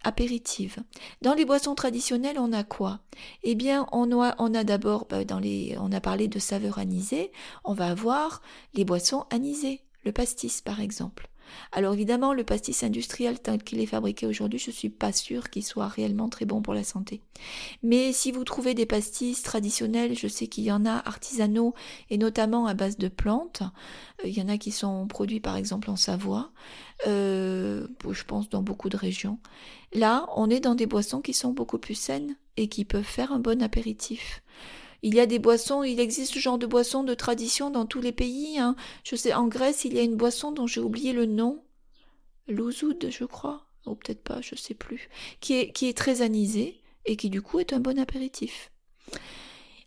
apéritive. 0.06 0.78
Dans 1.22 1.34
les 1.34 1.44
boissons 1.44 1.76
traditionnelles, 1.76 2.40
on 2.40 2.54
a 2.54 2.64
quoi? 2.64 3.02
Eh 3.44 3.56
bien, 3.56 3.88
on 3.92 4.22
a, 4.22 4.36
on 4.40 4.54
a 4.54 4.64
d'abord, 4.64 5.06
bah, 5.10 5.26
dans 5.26 5.40
les, 5.40 5.76
on 5.82 5.92
a 5.92 6.00
parlé 6.00 6.30
de 6.30 6.40
saveurs 6.40 6.80
anisées, 6.80 7.34
on 7.66 7.74
va 7.74 7.88
avoir 7.88 8.42
les 8.74 8.86
boissons 8.86 9.26
anisées, 9.32 9.82
le 10.06 10.14
pastis 10.14 10.62
par 10.62 10.80
exemple. 10.80 11.28
Alors 11.72 11.94
évidemment, 11.94 12.34
le 12.34 12.44
pastis 12.44 12.84
industriel 12.84 13.40
tel 13.40 13.64
qu'il 13.64 13.80
est 13.80 13.86
fabriqué 13.86 14.28
aujourd'hui, 14.28 14.60
je 14.60 14.70
ne 14.70 14.76
suis 14.76 14.90
pas 14.90 15.12
sûre 15.12 15.50
qu'il 15.50 15.64
soit 15.64 15.88
réellement 15.88 16.30
très 16.30 16.46
bon 16.46 16.62
pour 16.62 16.74
la 16.74 16.84
santé. 16.84 17.22
Mais 17.84 18.12
si 18.14 18.32
vous 18.32 18.44
trouvez 18.44 18.74
des 18.74 18.86
pastis 18.86 19.42
traditionnels, 19.42 20.18
je 20.18 20.28
sais 20.28 20.48
qu'il 20.48 20.64
y 20.64 20.72
en 20.72 20.86
a 20.86 20.94
artisanaux 20.94 21.74
et 22.10 22.18
notamment 22.18 22.68
à 22.68 22.74
base 22.74 22.98
de 22.98 23.08
plantes. 23.08 23.64
Euh, 24.24 24.28
il 24.28 24.38
y 24.38 24.42
en 24.42 24.50
a 24.50 24.58
qui 24.58 24.72
sont 24.72 25.08
produits 25.08 25.40
par 25.40 25.56
exemple 25.56 25.90
en 25.90 25.96
Savoie, 25.96 26.52
euh, 27.08 27.88
je 28.10 28.24
pense 28.24 28.50
dans 28.50 28.62
beaucoup 28.62 28.90
de 28.90 28.98
régions. 28.98 29.40
Là, 29.94 30.28
on 30.36 30.50
est 30.50 30.60
dans 30.60 30.76
des 30.76 30.86
boissons 30.86 31.22
qui 31.22 31.34
sont 31.34 31.52
beaucoup 31.52 31.78
plus 31.78 31.96
saines 31.96 32.36
et 32.58 32.68
qui 32.68 32.86
peuvent 32.86 33.04
faire 33.04 33.32
un 33.32 33.40
bon 33.40 33.62
apéritif. 33.62 34.42
Il 35.04 35.16
y 35.16 35.20
a 35.20 35.26
des 35.26 35.40
boissons, 35.40 35.84
il 35.84 36.00
existe 36.00 36.34
ce 36.34 36.40
genre 36.40 36.60
de 36.60 36.68
boissons 36.68 37.04
de 37.04 37.14
tradition 37.14 37.72
dans 37.72 37.86
tous 37.86 38.02
les 38.02 38.12
pays. 38.12 38.60
Hein. 38.60 38.76
Je 39.04 39.16
sais, 39.16 39.34
en 39.34 39.48
Grèce, 39.48 39.86
il 39.86 39.94
y 39.96 40.00
a 40.00 40.04
une 40.04 40.16
boisson 40.16 40.52
dont 40.52 40.68
j'ai 40.68 40.82
oublié 40.82 41.12
le 41.12 41.26
nom. 41.26 41.64
L'ouzoud, 42.48 43.08
je 43.10 43.26
crois. 43.26 43.66
Ou 43.88 43.96
peut-être 43.96 44.24
pas, 44.24 44.42
je 44.42 44.56
sais 44.56 44.76
plus. 44.76 45.10
Qui 45.40 45.54
est, 45.54 45.72
qui 45.72 45.88
est 45.88 45.98
très 45.98 46.22
anisée 46.22 46.82
et 47.06 47.16
qui 47.16 47.32
du 47.32 47.42
coup 47.42 47.60
est 47.60 47.74
un 47.74 47.80
bon 47.80 47.98
apéritif. 47.98 48.72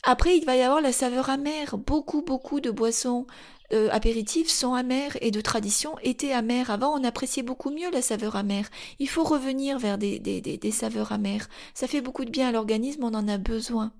Après, 0.02 0.36
il 0.36 0.44
va 0.44 0.56
y 0.56 0.62
avoir 0.62 0.80
la 0.80 0.92
saveur 0.92 1.30
amère. 1.30 1.78
Beaucoup, 1.78 2.22
beaucoup 2.22 2.60
de 2.60 2.70
boissons 2.70 3.26
euh, 3.72 3.88
apéritifs 3.90 4.50
sont 4.50 4.74
amères 4.74 5.16
et 5.22 5.30
de 5.30 5.40
tradition 5.40 5.96
étaient 6.02 6.32
amères. 6.32 6.70
Avant, 6.70 6.92
on 6.98 7.04
appréciait 7.04 7.42
beaucoup 7.42 7.70
mieux 7.70 7.90
la 7.90 8.02
saveur 8.02 8.36
amère. 8.36 8.68
Il 8.98 9.08
faut 9.08 9.24
revenir 9.24 9.78
vers 9.78 9.96
des, 9.96 10.18
des, 10.18 10.40
des 10.40 10.70
saveurs 10.70 11.12
amères. 11.12 11.48
Ça 11.72 11.86
fait 11.86 12.02
beaucoup 12.02 12.24
de 12.24 12.30
bien 12.30 12.48
à 12.48 12.52
l'organisme, 12.52 13.04
on 13.04 13.14
en 13.14 13.28
a 13.28 13.38
besoin. 13.38 13.92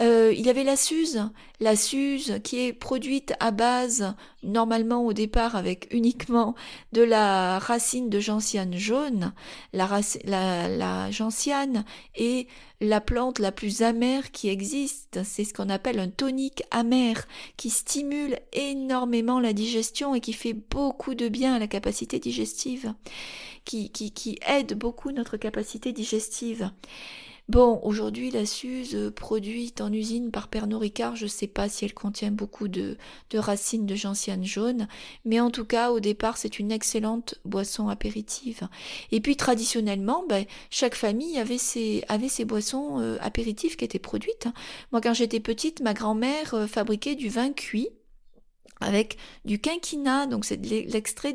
Euh, 0.00 0.32
il 0.36 0.44
y 0.44 0.50
avait 0.50 0.64
la 0.64 0.76
Suze, 0.76 1.30
la 1.60 1.76
Suze 1.76 2.40
qui 2.42 2.60
est 2.60 2.72
produite 2.72 3.34
à 3.40 3.50
base, 3.50 4.14
normalement 4.42 5.04
au 5.04 5.12
départ 5.12 5.54
avec 5.54 5.86
uniquement 5.90 6.54
de 6.92 7.02
la 7.02 7.58
racine 7.58 8.08
de 8.08 8.18
gentiane 8.18 8.76
jaune. 8.76 9.32
La, 9.72 10.00
la, 10.24 11.10
gentiane 11.10 11.84
est 12.14 12.48
la 12.80 13.00
plante 13.00 13.38
la 13.38 13.52
plus 13.52 13.82
amère 13.82 14.32
qui 14.32 14.48
existe. 14.48 15.20
C'est 15.24 15.44
ce 15.44 15.52
qu'on 15.52 15.68
appelle 15.68 16.00
un 16.00 16.08
tonique 16.08 16.62
amer 16.70 17.26
qui 17.56 17.70
stimule 17.70 18.38
énormément 18.52 19.40
la 19.40 19.52
digestion 19.52 20.14
et 20.14 20.20
qui 20.20 20.32
fait 20.32 20.54
beaucoup 20.54 21.14
de 21.14 21.28
bien 21.28 21.54
à 21.54 21.58
la 21.58 21.68
capacité 21.68 22.18
digestive, 22.18 22.94
qui, 23.64 23.90
qui, 23.90 24.10
qui 24.10 24.38
aide 24.46 24.76
beaucoup 24.76 25.12
notre 25.12 25.36
capacité 25.36 25.92
digestive. 25.92 26.70
Bon, 27.52 27.80
aujourd'hui, 27.82 28.30
la 28.30 28.46
Suze 28.46 29.12
produite 29.14 29.82
en 29.82 29.92
usine 29.92 30.30
par 30.30 30.48
Pernod 30.48 30.80
Ricard, 30.80 31.16
je 31.16 31.24
ne 31.24 31.28
sais 31.28 31.46
pas 31.46 31.68
si 31.68 31.84
elle 31.84 31.92
contient 31.92 32.30
beaucoup 32.30 32.66
de, 32.66 32.96
racines 33.34 33.84
de 33.84 33.94
gentiane 33.94 34.42
jaune, 34.42 34.88
mais 35.26 35.38
en 35.38 35.50
tout 35.50 35.66
cas, 35.66 35.90
au 35.90 36.00
départ, 36.00 36.38
c'est 36.38 36.58
une 36.58 36.72
excellente 36.72 37.34
boisson 37.44 37.88
apéritive. 37.88 38.66
Et 39.10 39.20
puis, 39.20 39.36
traditionnellement, 39.36 40.24
ben, 40.26 40.46
chaque 40.70 40.94
famille 40.94 41.38
avait 41.38 41.58
ses, 41.58 42.02
avait 42.08 42.30
ses 42.30 42.46
boissons 42.46 42.98
euh, 43.00 43.18
apéritives 43.20 43.76
qui 43.76 43.84
étaient 43.84 43.98
produites. 43.98 44.46
Hein. 44.46 44.54
Moi, 44.90 45.02
quand 45.02 45.12
j'étais 45.12 45.38
petite, 45.38 45.82
ma 45.82 45.92
grand-mère 45.92 46.54
euh, 46.54 46.66
fabriquait 46.66 47.16
du 47.16 47.28
vin 47.28 47.52
cuit 47.52 47.90
avec 48.80 49.18
du 49.44 49.60
quinquina, 49.60 50.26
donc 50.26 50.46
c'est 50.46 50.56
l'extrait 50.64 51.34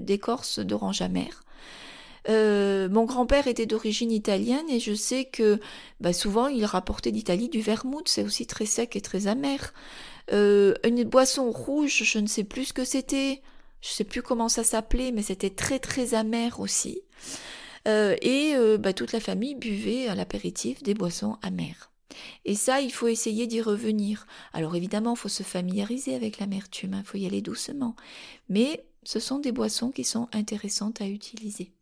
d'écorce 0.00 0.58
d'orange 0.58 1.00
amère. 1.00 1.43
Euh, 2.28 2.88
mon 2.88 3.04
grand-père 3.04 3.46
était 3.46 3.66
d'origine 3.66 4.10
italienne 4.10 4.68
et 4.70 4.80
je 4.80 4.94
sais 4.94 5.26
que 5.26 5.60
bah, 6.00 6.12
souvent 6.12 6.48
il 6.48 6.64
rapportait 6.64 7.12
d'Italie 7.12 7.48
du 7.48 7.60
vermouth, 7.60 8.08
c'est 8.08 8.22
aussi 8.22 8.46
très 8.46 8.66
sec 8.66 8.96
et 8.96 9.00
très 9.00 9.26
amer. 9.26 9.74
Euh, 10.32 10.74
une 10.84 11.04
boisson 11.04 11.50
rouge, 11.50 12.02
je 12.04 12.18
ne 12.18 12.26
sais 12.26 12.44
plus 12.44 12.66
ce 12.66 12.72
que 12.72 12.84
c'était, 12.84 13.42
je 13.82 13.90
ne 13.90 13.94
sais 13.94 14.04
plus 14.04 14.22
comment 14.22 14.48
ça 14.48 14.64
s'appelait, 14.64 15.12
mais 15.12 15.22
c'était 15.22 15.50
très 15.50 15.78
très 15.78 16.14
amer 16.14 16.60
aussi. 16.60 17.02
Euh, 17.86 18.16
et 18.22 18.54
bah, 18.78 18.94
toute 18.94 19.12
la 19.12 19.20
famille 19.20 19.54
buvait 19.54 20.08
à 20.08 20.14
l'apéritif 20.14 20.82
des 20.82 20.94
boissons 20.94 21.36
amères. 21.42 21.90
Et 22.44 22.54
ça, 22.54 22.80
il 22.80 22.92
faut 22.92 23.08
essayer 23.08 23.46
d'y 23.46 23.60
revenir. 23.60 24.26
Alors 24.52 24.76
évidemment, 24.76 25.14
il 25.14 25.18
faut 25.18 25.28
se 25.28 25.42
familiariser 25.42 26.14
avec 26.14 26.38
l'amertume, 26.38 26.92
il 26.92 26.96
hein, 26.96 27.02
faut 27.04 27.18
y 27.18 27.26
aller 27.26 27.42
doucement. 27.42 27.96
Mais 28.48 28.86
ce 29.02 29.20
sont 29.20 29.38
des 29.38 29.52
boissons 29.52 29.90
qui 29.90 30.04
sont 30.04 30.28
intéressantes 30.32 31.00
à 31.02 31.06
utiliser 31.06 31.73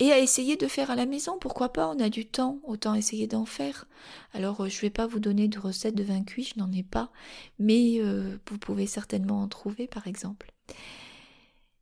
et 0.00 0.12
à 0.12 0.18
essayer 0.18 0.56
de 0.56 0.66
faire 0.66 0.90
à 0.90 0.96
la 0.96 1.06
maison. 1.06 1.38
Pourquoi 1.38 1.68
pas 1.72 1.88
On 1.88 2.00
a 2.00 2.08
du 2.08 2.26
temps, 2.26 2.58
autant 2.64 2.94
essayer 2.94 3.26
d'en 3.26 3.44
faire. 3.44 3.86
Alors, 4.32 4.62
euh, 4.62 4.68
je 4.68 4.76
ne 4.76 4.80
vais 4.80 4.90
pas 4.90 5.06
vous 5.06 5.20
donner 5.20 5.46
de 5.46 5.58
recettes 5.58 5.94
de 5.94 6.02
vin 6.02 6.24
cuit, 6.24 6.50
je 6.54 6.58
n'en 6.58 6.72
ai 6.72 6.82
pas, 6.82 7.12
mais 7.58 8.00
euh, 8.00 8.38
vous 8.48 8.58
pouvez 8.58 8.86
certainement 8.86 9.42
en 9.42 9.48
trouver, 9.48 9.86
par 9.86 10.06
exemple. 10.06 10.50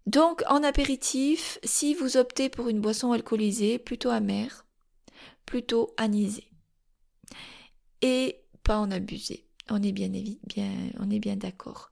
Donc, 0.07 0.43
en 0.49 0.63
apéritif, 0.65 1.59
si 1.63 1.95
vous 1.95 2.17
optez 2.17 2.49
pour 2.49 2.69
une 2.69 2.81
boisson 2.81 3.13
alcoolisée, 3.13 3.79
plutôt 3.79 4.11
amère, 4.11 4.67
plutôt 5.47 5.95
anisée, 5.97 6.51
et 8.03 8.41
pas 8.65 8.79
en 8.79 8.91
abuser. 8.91 9.47
On 9.71 9.83
est 9.83 9.93
bien 9.93 11.37
d'accord. 11.37 11.91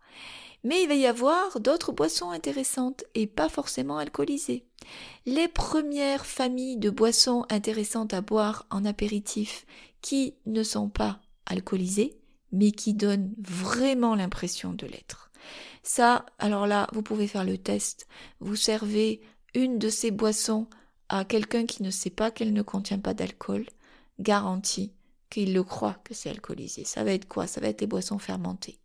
Mais 0.65 0.83
il 0.83 0.89
va 0.89 0.95
y 0.95 1.07
avoir 1.07 1.61
d'autres 1.61 1.93
boissons 1.93 2.31
intéressantes 2.31 3.05
et 3.15 3.27
pas 3.27 3.49
forcément 3.49 3.99
alcoolisées. 3.99 4.65
Les 5.25 5.49
premières 5.49 6.27
familles 6.27 6.77
de 6.77 6.91
boissons 6.91 7.45
intéressantes 7.51 8.15
à 8.15 8.21
boire 8.21 8.67
en 8.71 8.85
apéritif 8.85 9.67
qui 10.03 10.35
ne 10.47 10.63
sont 10.63 10.89
pas 10.89 11.21
alcoolisées, 11.47 12.19
mais 12.53 12.73
qui 12.73 12.95
donnent 12.95 13.35
vraiment 13.39 14.15
l'impression 14.15 14.73
de 14.73 14.87
l'être. 14.87 15.31
Ça, 15.83 16.27
alors 16.39 16.67
là, 16.67 16.89
vous 16.93 17.03
pouvez 17.03 17.29
faire 17.29 17.45
le 17.45 17.59
test. 17.59 18.09
Vous 18.41 18.57
servez 18.57 19.21
une 19.55 19.79
de 19.79 19.89
ces 19.89 20.11
boissons 20.11 20.67
à 21.09 21.25
quelqu'un 21.25 21.65
qui 21.67 21.83
ne 21.83 21.91
sait 21.91 22.11
pas 22.11 22.31
qu'elle 22.31 22.53
ne 22.53 22.63
contient 22.63 22.99
pas 22.99 23.15
d'alcool, 23.15 23.67
garantie 24.19 24.93
qu'il 25.31 25.55
le 25.55 25.63
croit 25.63 25.97
que 26.05 26.15
c'est 26.15 26.31
alcoolisé. 26.31 26.85
Ça 26.85 27.05
va 27.05 27.13
être 27.13 27.29
quoi? 27.29 27.47
Ça 27.47 27.61
va 27.61 27.69
être 27.69 27.79
des 27.81 27.87
boissons 27.87 28.19
fermentées. 28.19 28.79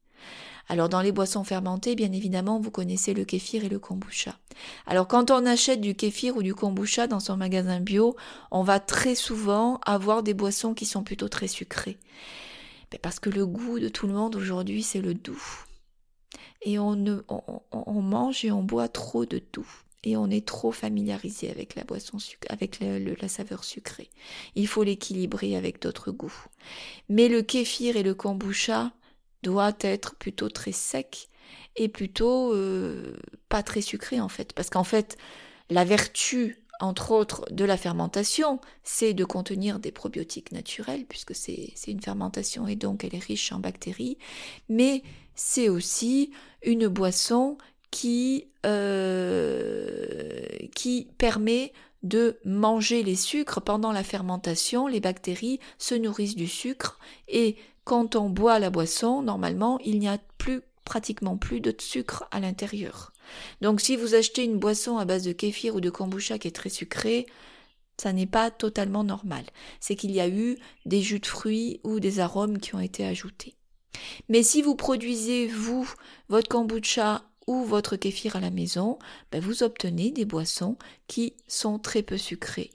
Alors 0.68 0.90
dans 0.90 1.02
les 1.02 1.12
boissons 1.12 1.44
fermentées, 1.44 1.96
bien 1.96 2.12
évidemment, 2.12 2.60
vous 2.60 2.72
connaissez 2.72 3.14
le 3.14 3.26
kéfir 3.26 3.64
et 3.64 3.70
le 3.70 3.80
kombucha. 3.80 4.38
Alors 4.86 5.08
quand 5.08 5.32
on 5.32 5.46
achète 5.46 5.82
du 5.82 5.96
kéfir 5.96 6.38
ou 6.38 6.44
du 6.44 6.56
kombucha 6.56 7.08
dans 7.08 7.20
son 7.20 7.38
magasin 7.38 7.80
bio, 7.80 8.16
on 8.52 8.64
va 8.64 8.80
très 8.80 9.16
souvent 9.16 9.80
avoir 9.86 10.24
des 10.24 10.34
boissons 10.34 10.74
qui 10.74 10.86
sont 10.86 11.04
plutôt 11.04 11.30
très 11.30 11.48
sucrées. 11.48 11.98
Ben, 12.92 13.00
parce 13.02 13.20
que 13.20 13.30
le 13.30 13.46
goût 13.46 13.80
de 13.80 13.90
tout 13.90 14.08
le 14.08 14.14
monde 14.14 14.36
aujourd'hui, 14.36 14.84
c'est 14.84 15.02
le 15.02 15.14
doux. 15.14 15.66
Et 16.64 16.78
on, 16.78 16.96
mange 17.72 18.46
et 18.46 18.52
on 18.52 18.62
boit 18.62 18.88
trop 18.88 19.26
de 19.26 19.42
doux 19.52 19.68
et 20.04 20.16
on 20.16 20.30
est 20.30 20.46
trop 20.46 20.72
familiarisé 20.72 21.50
avec 21.50 21.76
la 21.76 21.84
boisson 21.84 22.18
avec 22.50 22.80
la 22.80 23.28
saveur 23.28 23.64
sucrée. 23.64 24.10
Il 24.56 24.68
faut 24.68 24.84
l'équilibrer 24.84 25.56
avec 25.56 25.82
d'autres 25.82 26.12
goûts. 26.12 26.46
Mais 27.10 27.30
le 27.30 27.42
kéfir 27.42 27.98
et 27.98 28.04
le 28.04 28.14
kombucha, 28.14 28.92
doit 29.44 29.76
être 29.82 30.16
plutôt 30.16 30.50
très 30.50 30.72
sec 30.72 31.30
et 31.76 31.88
plutôt 31.88 32.54
euh, 32.54 33.16
pas 33.50 33.64
très 33.64 33.82
sucré 33.82 34.20
en 34.20 34.30
fait. 34.30 34.54
Parce 34.54 34.70
qu'en 34.70 34.84
fait, 34.84 35.18
la 35.70 35.84
vertu, 35.84 36.64
entre 36.80 37.12
autres, 37.12 37.46
de 37.52 37.66
la 37.66 37.78
fermentation, 37.78 38.60
c'est 38.84 39.14
de 39.14 39.24
contenir 39.24 39.80
des 39.80 39.92
probiotiques 39.92 40.52
naturels, 40.52 41.06
puisque 41.08 41.36
c'est 41.36 41.74
une 41.88 42.02
fermentation 42.02 42.68
et 42.68 42.76
donc 42.76 43.04
elle 43.04 43.16
est 43.16 43.24
riche 43.24 43.52
en 43.52 43.60
bactéries, 43.60 44.18
mais 44.70 45.04
c'est 45.36 45.70
aussi 45.70 46.32
une 46.64 46.88
boisson 46.88 47.58
qui, 47.90 48.48
euh, 48.66 50.46
qui 50.76 51.10
permet 51.18 51.74
de 52.04 52.40
manger 52.46 53.04
les 53.04 53.16
sucres 53.16 53.62
pendant 53.62 53.92
la 53.92 54.04
fermentation. 54.04 54.88
Les 54.88 55.00
bactéries 55.00 55.60
se 55.78 55.96
nourrissent 55.96 56.36
du 56.36 56.48
sucre 56.48 57.00
et 57.28 57.58
quand 57.84 58.16
on 58.16 58.30
boit 58.30 58.60
la 58.60 58.70
boisson, 58.70 59.22
normalement, 59.22 59.80
il 59.80 60.00
n'y 60.00 60.08
a 60.08 60.20
plus 60.38 60.62
pratiquement 60.86 61.38
plus 61.38 61.62
de 61.62 61.74
sucre 61.80 62.26
à 62.32 62.40
l'intérieur. 62.40 63.14
Donc 63.62 63.82
si 63.82 63.96
vous 63.96 64.16
achetez 64.16 64.44
une 64.44 64.60
boisson 64.60 64.98
à 64.98 65.06
base 65.06 65.24
de 65.24 65.32
kéfir 65.32 65.76
ou 65.76 65.82
de 65.82 65.90
kombucha 65.90 66.38
qui 66.38 66.48
est 66.48 66.56
très 66.56 66.70
sucrée, 66.70 67.28
ça 67.98 68.14
n'est 68.14 68.26
pas 68.26 68.50
totalement 68.52 69.04
normal. 69.04 69.46
C'est 69.80 69.96
qu'il 69.96 70.12
y 70.12 70.20
a 70.20 70.28
eu 70.28 70.58
des 70.86 71.02
jus 71.02 71.20
de 71.20 71.26
fruits 71.26 71.80
ou 71.84 72.00
des 72.00 72.20
arômes 72.20 72.60
qui 72.60 72.76
ont 72.76 72.80
été 72.80 73.06
ajoutés. 73.06 73.56
Mais 74.30 74.44
si 74.44 74.62
vous 74.62 74.76
produisez, 74.76 75.48
vous, 75.48 75.88
votre 76.30 76.50
kombucha 76.50 77.24
ou 77.48 77.64
votre 77.64 77.96
kéfir 77.96 78.36
à 78.36 78.40
la 78.40 78.52
maison, 78.52 79.00
ben 79.32 79.42
vous 79.42 79.64
obtenez 79.64 80.12
des 80.12 80.26
boissons 80.26 80.78
qui 81.08 81.34
sont 81.48 81.80
très 81.80 82.04
peu 82.04 82.18
sucrées. 82.18 82.72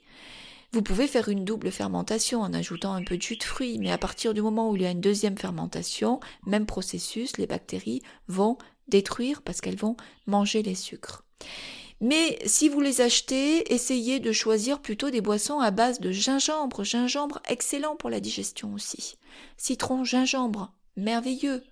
Vous 0.73 0.83
pouvez 0.83 1.07
faire 1.07 1.29
une 1.29 1.45
double 1.45 1.71
fermentation 1.71 2.43
en 2.43 2.53
ajoutant 2.53 2.93
un 2.93 3.03
peu 3.03 3.17
de 3.17 3.23
jus 3.23 3.37
de 3.37 3.45
fruits, 3.45 3.79
mais 3.79 3.91
à 3.91 3.99
partir 3.99 4.35
du 4.35 4.43
moment 4.43 4.71
où 4.71 4.77
il 4.77 4.83
y 4.83 4.87
a 4.87 4.91
une 4.91 5.01
deuxième 5.01 5.39
fermentation, 5.39 6.21
même 6.45 6.67
processus, 6.67 7.39
les 7.39 7.47
bactéries 7.47 8.03
vont 8.29 8.59
détruire 8.89 9.43
parce 9.43 9.61
qu'elles 9.61 9.79
vont 9.79 9.97
manger 10.27 10.63
les 10.63 10.75
sucres. 10.75 11.25
Mais 12.01 12.39
si 12.45 12.69
vous 12.69 12.81
les 12.81 13.01
achetez, 13.01 13.73
essayez 13.73 14.21
de 14.21 14.33
choisir 14.33 14.81
plutôt 14.81 15.11
des 15.11 15.23
boissons 15.23 15.61
à 15.61 15.71
base 15.71 15.99
de 15.99 16.11
gingembre. 16.13 16.85
Gingembre, 16.85 17.41
excellent 17.49 17.97
pour 17.97 18.11
la 18.11 18.21
digestion 18.21 18.75
aussi. 18.75 19.17
Citron, 19.57 20.05
gingembre, 20.05 20.73
merveilleux. 20.97 21.63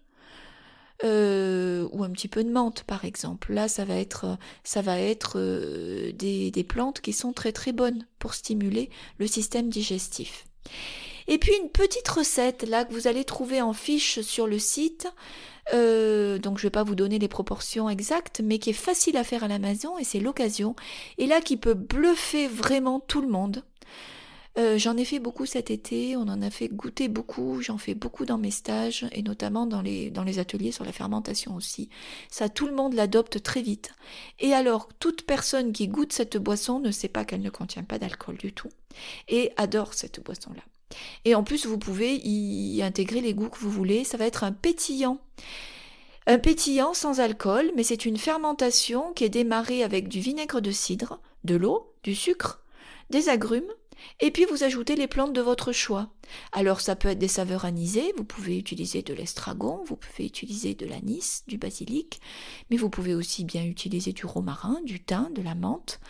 Euh, 1.02 1.88
ou 1.90 2.04
un 2.04 2.10
petit 2.10 2.28
peu 2.28 2.44
de 2.44 2.50
menthe 2.50 2.84
par 2.84 3.04
exemple. 3.04 3.52
Là, 3.52 3.66
ça 3.66 3.84
va 3.84 3.96
être, 3.96 4.38
ça 4.62 4.80
va 4.80 5.00
être 5.00 5.40
euh, 5.40 6.12
des, 6.12 6.52
des 6.52 6.64
plantes 6.64 7.00
qui 7.00 7.12
sont 7.12 7.32
très 7.32 7.50
très 7.50 7.72
bonnes 7.72 8.06
pour 8.20 8.32
stimuler 8.32 8.90
le 9.18 9.26
système 9.26 9.68
digestif. 9.68 10.46
Et 11.26 11.38
puis 11.38 11.52
une 11.60 11.70
petite 11.70 12.06
recette 12.08 12.62
là 12.68 12.84
que 12.84 12.92
vous 12.92 13.08
allez 13.08 13.24
trouver 13.24 13.60
en 13.60 13.72
fiche 13.72 14.20
sur 14.20 14.46
le 14.46 14.58
site. 14.58 15.08
Euh, 15.72 16.38
donc 16.38 16.58
je 16.58 16.64
ne 16.64 16.66
vais 16.66 16.72
pas 16.72 16.84
vous 16.84 16.94
donner 16.94 17.18
les 17.18 17.28
proportions 17.28 17.88
exactes, 17.88 18.40
mais 18.44 18.58
qui 18.58 18.70
est 18.70 18.74
facile 18.74 19.16
à 19.16 19.24
faire 19.24 19.44
à 19.44 19.48
la 19.48 19.58
maison 19.58 19.98
et 19.98 20.04
c'est 20.04 20.20
l'occasion. 20.20 20.76
Et 21.18 21.26
là 21.26 21.40
qui 21.40 21.56
peut 21.56 21.74
bluffer 21.74 22.46
vraiment 22.46 23.00
tout 23.00 23.20
le 23.20 23.28
monde. 23.28 23.64
Euh, 24.56 24.78
j'en 24.78 24.96
ai 24.96 25.04
fait 25.04 25.18
beaucoup 25.18 25.46
cet 25.46 25.70
été, 25.70 26.16
on 26.16 26.22
en 26.22 26.40
a 26.40 26.48
fait 26.48 26.68
goûter 26.68 27.08
beaucoup, 27.08 27.60
j'en 27.60 27.76
fais 27.76 27.94
beaucoup 27.94 28.24
dans 28.24 28.38
mes 28.38 28.52
stages 28.52 29.04
et 29.10 29.22
notamment 29.22 29.66
dans 29.66 29.82
les, 29.82 30.10
dans 30.10 30.22
les 30.22 30.38
ateliers 30.38 30.70
sur 30.70 30.84
la 30.84 30.92
fermentation 30.92 31.56
aussi. 31.56 31.88
Ça, 32.30 32.48
tout 32.48 32.66
le 32.66 32.74
monde 32.74 32.94
l'adopte 32.94 33.42
très 33.42 33.62
vite. 33.62 33.92
Et 34.38 34.52
alors, 34.52 34.88
toute 35.00 35.22
personne 35.22 35.72
qui 35.72 35.88
goûte 35.88 36.12
cette 36.12 36.36
boisson 36.36 36.78
ne 36.78 36.92
sait 36.92 37.08
pas 37.08 37.24
qu'elle 37.24 37.42
ne 37.42 37.50
contient 37.50 37.82
pas 37.82 37.98
d'alcool 37.98 38.36
du 38.36 38.52
tout 38.52 38.70
et 39.28 39.50
adore 39.56 39.92
cette 39.94 40.22
boisson-là. 40.22 40.62
Et 41.24 41.34
en 41.34 41.42
plus, 41.42 41.66
vous 41.66 41.78
pouvez 41.78 42.14
y 42.14 42.80
intégrer 42.80 43.20
les 43.20 43.34
goûts 43.34 43.48
que 43.48 43.58
vous 43.58 43.70
voulez. 43.70 44.04
Ça 44.04 44.16
va 44.16 44.26
être 44.26 44.44
un 44.44 44.52
pétillant. 44.52 45.18
Un 46.26 46.38
pétillant 46.38 46.94
sans 46.94 47.18
alcool, 47.18 47.70
mais 47.74 47.82
c'est 47.82 48.06
une 48.06 48.16
fermentation 48.16 49.12
qui 49.12 49.24
est 49.24 49.30
démarrée 49.30 49.82
avec 49.82 50.08
du 50.08 50.20
vinaigre 50.20 50.60
de 50.60 50.70
cidre, 50.70 51.20
de 51.42 51.56
l'eau, 51.56 51.92
du 52.02 52.14
sucre, 52.14 52.62
des 53.10 53.28
agrumes, 53.28 53.70
et 54.20 54.30
puis 54.30 54.44
vous 54.44 54.64
ajoutez 54.64 54.96
les 54.96 55.06
plantes 55.06 55.32
de 55.32 55.40
votre 55.40 55.72
choix. 55.72 56.10
Alors 56.52 56.80
ça 56.80 56.96
peut 56.96 57.08
être 57.08 57.18
des 57.18 57.28
saveurs 57.28 57.64
anisées, 57.64 58.12
vous 58.16 58.24
pouvez 58.24 58.58
utiliser 58.58 59.02
de 59.02 59.14
l'estragon, 59.14 59.82
vous 59.86 59.96
pouvez 59.96 60.26
utiliser 60.26 60.74
de 60.74 60.86
l'anis, 60.86 61.42
du 61.46 61.58
basilic, 61.58 62.20
mais 62.70 62.76
vous 62.76 62.90
pouvez 62.90 63.14
aussi 63.14 63.44
bien 63.44 63.64
utiliser 63.64 64.12
du 64.12 64.26
romarin, 64.26 64.80
du 64.84 65.02
thym, 65.02 65.30
de 65.34 65.42
la 65.42 65.54
menthe, 65.54 66.00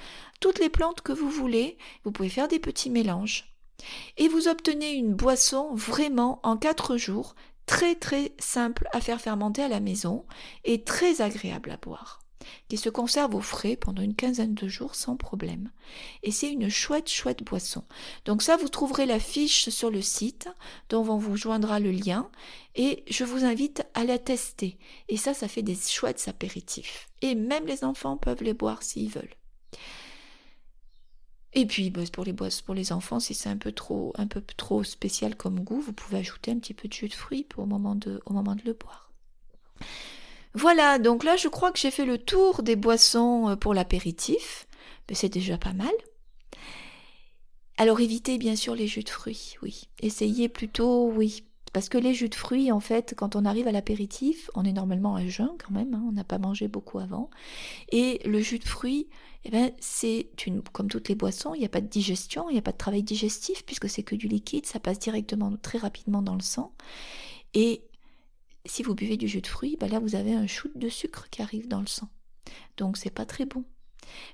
toutes 0.40 0.58
les 0.58 0.70
plantes 0.70 1.00
que 1.00 1.12
vous 1.12 1.30
voulez, 1.30 1.78
vous 2.04 2.12
pouvez 2.12 2.28
faire 2.28 2.48
des 2.48 2.58
petits 2.58 2.90
mélanges 2.90 3.54
et 4.16 4.28
vous 4.28 4.48
obtenez 4.48 4.92
une 4.92 5.14
boisson 5.14 5.74
vraiment 5.74 6.40
en 6.42 6.56
quatre 6.56 6.96
jours, 6.96 7.34
très 7.66 7.94
très 7.94 8.32
simple 8.38 8.88
à 8.92 9.00
faire 9.00 9.20
fermenter 9.20 9.62
à 9.62 9.68
la 9.68 9.80
maison 9.80 10.24
et 10.64 10.84
très 10.84 11.20
agréable 11.20 11.70
à 11.70 11.76
boire, 11.76 12.23
qui 12.68 12.76
se 12.76 12.88
conserve 12.88 13.34
au 13.34 13.40
frais 13.40 13.76
pendant 13.76 14.02
une 14.02 14.14
quinzaine 14.14 14.54
de 14.54 14.68
jours 14.68 14.94
sans 14.94 15.16
problème. 15.16 15.70
Et 16.22 16.30
c'est 16.30 16.50
une 16.50 16.68
chouette 16.68 17.10
chouette 17.10 17.42
boisson. 17.42 17.84
Donc 18.24 18.42
ça, 18.42 18.56
vous 18.56 18.68
trouverez 18.68 19.06
la 19.06 19.20
fiche 19.20 19.68
sur 19.68 19.90
le 19.90 20.02
site 20.02 20.48
dont 20.88 21.06
on 21.08 21.18
vous 21.18 21.36
joindra 21.36 21.80
le 21.80 21.90
lien 21.90 22.30
et 22.74 23.04
je 23.08 23.24
vous 23.24 23.44
invite 23.44 23.84
à 23.94 24.04
la 24.04 24.18
tester. 24.18 24.78
Et 25.08 25.16
ça, 25.16 25.34
ça 25.34 25.48
fait 25.48 25.62
des 25.62 25.76
chouettes 25.76 26.26
apéritifs. 26.28 27.08
Et 27.22 27.34
même 27.34 27.66
les 27.66 27.84
enfants 27.84 28.16
peuvent 28.16 28.42
les 28.42 28.54
boire 28.54 28.82
s'ils 28.82 29.10
veulent. 29.10 29.36
Et 31.54 31.66
puis 31.66 31.90
bah, 31.90 32.02
pour 32.12 32.24
les 32.24 32.32
boissons, 32.32 32.62
pour 32.64 32.74
les 32.74 32.92
enfants, 32.92 33.20
si 33.20 33.32
c'est 33.32 33.48
un 33.48 33.56
peu 33.56 33.72
trop, 33.72 34.12
spécial 34.82 35.36
comme 35.36 35.60
goût, 35.60 35.80
vous 35.80 35.92
pouvez 35.92 36.18
ajouter 36.18 36.50
un 36.50 36.58
petit 36.58 36.74
peu 36.74 36.88
de 36.88 36.92
jus 36.92 37.08
de 37.08 37.14
fruits 37.14 37.46
au 37.56 37.64
moment 37.64 37.94
de 37.94 38.20
le 38.64 38.72
boire. 38.72 39.12
Voilà, 40.54 40.98
donc 40.98 41.24
là 41.24 41.36
je 41.36 41.48
crois 41.48 41.72
que 41.72 41.78
j'ai 41.78 41.90
fait 41.90 42.04
le 42.04 42.18
tour 42.18 42.62
des 42.62 42.76
boissons 42.76 43.48
euh, 43.48 43.56
pour 43.56 43.74
l'apéritif, 43.74 44.66
mais 45.08 45.14
c'est 45.14 45.28
déjà 45.28 45.58
pas 45.58 45.72
mal. 45.72 45.92
Alors 47.76 48.00
évitez 48.00 48.38
bien 48.38 48.54
sûr 48.54 48.74
les 48.74 48.86
jus 48.86 49.02
de 49.02 49.10
fruits, 49.10 49.56
oui. 49.62 49.88
Essayez 50.00 50.48
plutôt, 50.48 51.10
oui, 51.10 51.44
parce 51.72 51.88
que 51.88 51.98
les 51.98 52.14
jus 52.14 52.28
de 52.28 52.36
fruits, 52.36 52.70
en 52.70 52.78
fait, 52.78 53.14
quand 53.16 53.34
on 53.34 53.44
arrive 53.44 53.66
à 53.66 53.72
l'apéritif, 53.72 54.48
on 54.54 54.64
est 54.64 54.72
normalement 54.72 55.16
à 55.16 55.26
jeun 55.26 55.50
quand 55.58 55.72
même, 55.72 55.92
hein, 55.92 56.04
on 56.08 56.12
n'a 56.12 56.22
pas 56.22 56.38
mangé 56.38 56.68
beaucoup 56.68 57.00
avant. 57.00 57.30
Et 57.90 58.20
le 58.24 58.38
jus 58.38 58.60
de 58.60 58.64
fruits, 58.64 59.08
eh 59.44 59.50
ben, 59.50 59.72
c'est 59.80 60.28
une, 60.46 60.62
comme 60.62 60.86
toutes 60.88 61.08
les 61.08 61.16
boissons, 61.16 61.52
il 61.52 61.58
n'y 61.58 61.66
a 61.66 61.68
pas 61.68 61.80
de 61.80 61.88
digestion, 61.88 62.48
il 62.48 62.52
n'y 62.52 62.60
a 62.60 62.62
pas 62.62 62.70
de 62.70 62.78
travail 62.78 63.02
digestif, 63.02 63.66
puisque 63.66 63.88
c'est 63.88 64.04
que 64.04 64.14
du 64.14 64.28
liquide, 64.28 64.66
ça 64.66 64.78
passe 64.78 65.00
directement, 65.00 65.52
très 65.60 65.78
rapidement 65.78 66.22
dans 66.22 66.36
le 66.36 66.42
sang. 66.42 66.72
Et 67.54 67.82
si 68.66 68.82
vous 68.82 68.94
buvez 68.94 69.16
du 69.16 69.28
jus 69.28 69.40
de 69.40 69.46
fruits, 69.46 69.76
ben 69.78 69.90
là, 69.90 69.98
vous 69.98 70.14
avez 70.14 70.34
un 70.34 70.46
shoot 70.46 70.72
de 70.76 70.88
sucre 70.88 71.28
qui 71.30 71.42
arrive 71.42 71.68
dans 71.68 71.80
le 71.80 71.86
sang. 71.86 72.08
Donc, 72.76 72.96
c'est 72.96 73.10
pas 73.10 73.26
très 73.26 73.46
bon. 73.46 73.64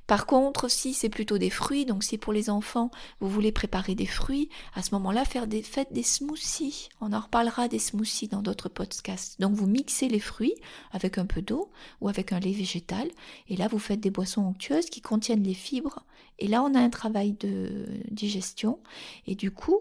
Par 0.06 0.26
contre, 0.26 0.68
si 0.68 0.94
c'est 0.94 1.08
plutôt 1.08 1.38
des 1.38 1.50
fruits, 1.50 1.84
donc 1.84 2.02
si 2.02 2.18
pour 2.18 2.32
les 2.32 2.50
enfants 2.50 2.90
vous 3.20 3.28
voulez 3.28 3.52
préparer 3.52 3.94
des 3.94 4.06
fruits, 4.06 4.48
à 4.74 4.82
ce 4.82 4.94
moment-là, 4.94 5.24
des, 5.46 5.62
faites 5.62 5.92
des 5.92 6.02
smoothies. 6.02 6.88
On 7.00 7.12
en 7.12 7.20
reparlera 7.20 7.68
des 7.68 7.78
smoothies 7.78 8.28
dans 8.28 8.42
d'autres 8.42 8.68
podcasts. 8.68 9.40
Donc 9.40 9.54
vous 9.54 9.66
mixez 9.66 10.08
les 10.08 10.20
fruits 10.20 10.54
avec 10.90 11.18
un 11.18 11.26
peu 11.26 11.42
d'eau 11.42 11.70
ou 12.00 12.08
avec 12.08 12.32
un 12.32 12.40
lait 12.40 12.52
végétal, 12.52 13.08
et 13.48 13.56
là 13.56 13.68
vous 13.68 13.78
faites 13.78 14.00
des 14.00 14.10
boissons 14.10 14.42
onctueuses 14.42 14.90
qui 14.90 15.00
contiennent 15.00 15.44
les 15.44 15.54
fibres. 15.54 16.04
Et 16.38 16.48
là 16.48 16.62
on 16.62 16.74
a 16.74 16.80
un 16.80 16.90
travail 16.90 17.32
de 17.34 17.86
digestion, 18.10 18.80
et 19.26 19.34
du 19.34 19.50
coup 19.50 19.80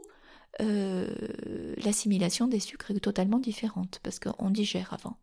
euh, 0.61 1.07
l'assimilation 1.83 2.47
des 2.47 2.59
sucres 2.59 2.91
est 2.91 2.99
totalement 2.99 3.39
différente 3.39 3.99
parce 4.03 4.19
qu'on 4.19 4.49
digère 4.49 4.93
avant. 4.93 5.17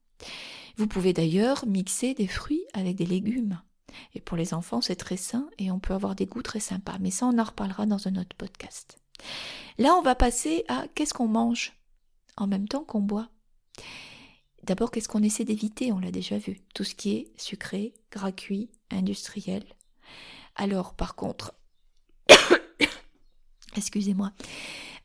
Vous 0.77 0.87
pouvez 0.87 1.13
d'ailleurs 1.13 1.67
mixer 1.67 2.15
des 2.15 2.27
fruits 2.27 2.65
avec 2.75 2.97
des 2.97 3.07
légumes. 3.07 3.61
Et 4.15 4.21
pour 4.21 4.37
les 4.37 4.53
enfants, 4.53 4.81
c'est 4.81 4.97
très 4.97 5.17
sain 5.17 5.49
et 5.59 5.71
on 5.71 5.79
peut 5.79 5.95
avoir 5.95 6.15
des 6.15 6.27
goûts 6.27 6.43
très 6.43 6.61
sympas. 6.61 6.99
Mais 7.01 7.11
ça, 7.11 7.27
on 7.27 7.39
en 7.39 7.45
reparlera 7.45 7.87
dans 7.87 8.09
un 8.09 8.17
autre 8.17 8.37
podcast. 8.37 8.99
Là, 9.79 9.95
on 9.95 10.03
va 10.03 10.15
passer 10.15 10.65
à 10.69 10.87
qu'est-ce 10.95 11.15
qu'on 11.15 11.29
mange 11.29 11.73
en 12.37 12.47
même 12.47 12.69
temps 12.69 12.85
qu'on 12.85 13.01
boit. 13.01 13.29
D'abord, 14.63 14.91
qu'est-ce 14.91 15.09
qu'on 15.09 15.23
essaie 15.23 15.45
d'éviter? 15.45 15.93
On 15.93 15.99
l'a 15.99 16.11
déjà 16.11 16.39
vu. 16.39 16.61
Tout 16.75 16.85
ce 16.85 16.95
qui 16.95 17.13
est 17.13 17.33
sucré, 17.41 17.95
gras 18.11 18.33
industriel. 18.91 19.65
Alors, 20.57 20.95
par 20.95 21.15
contre, 21.15 21.55
excusez-moi, 23.77 24.33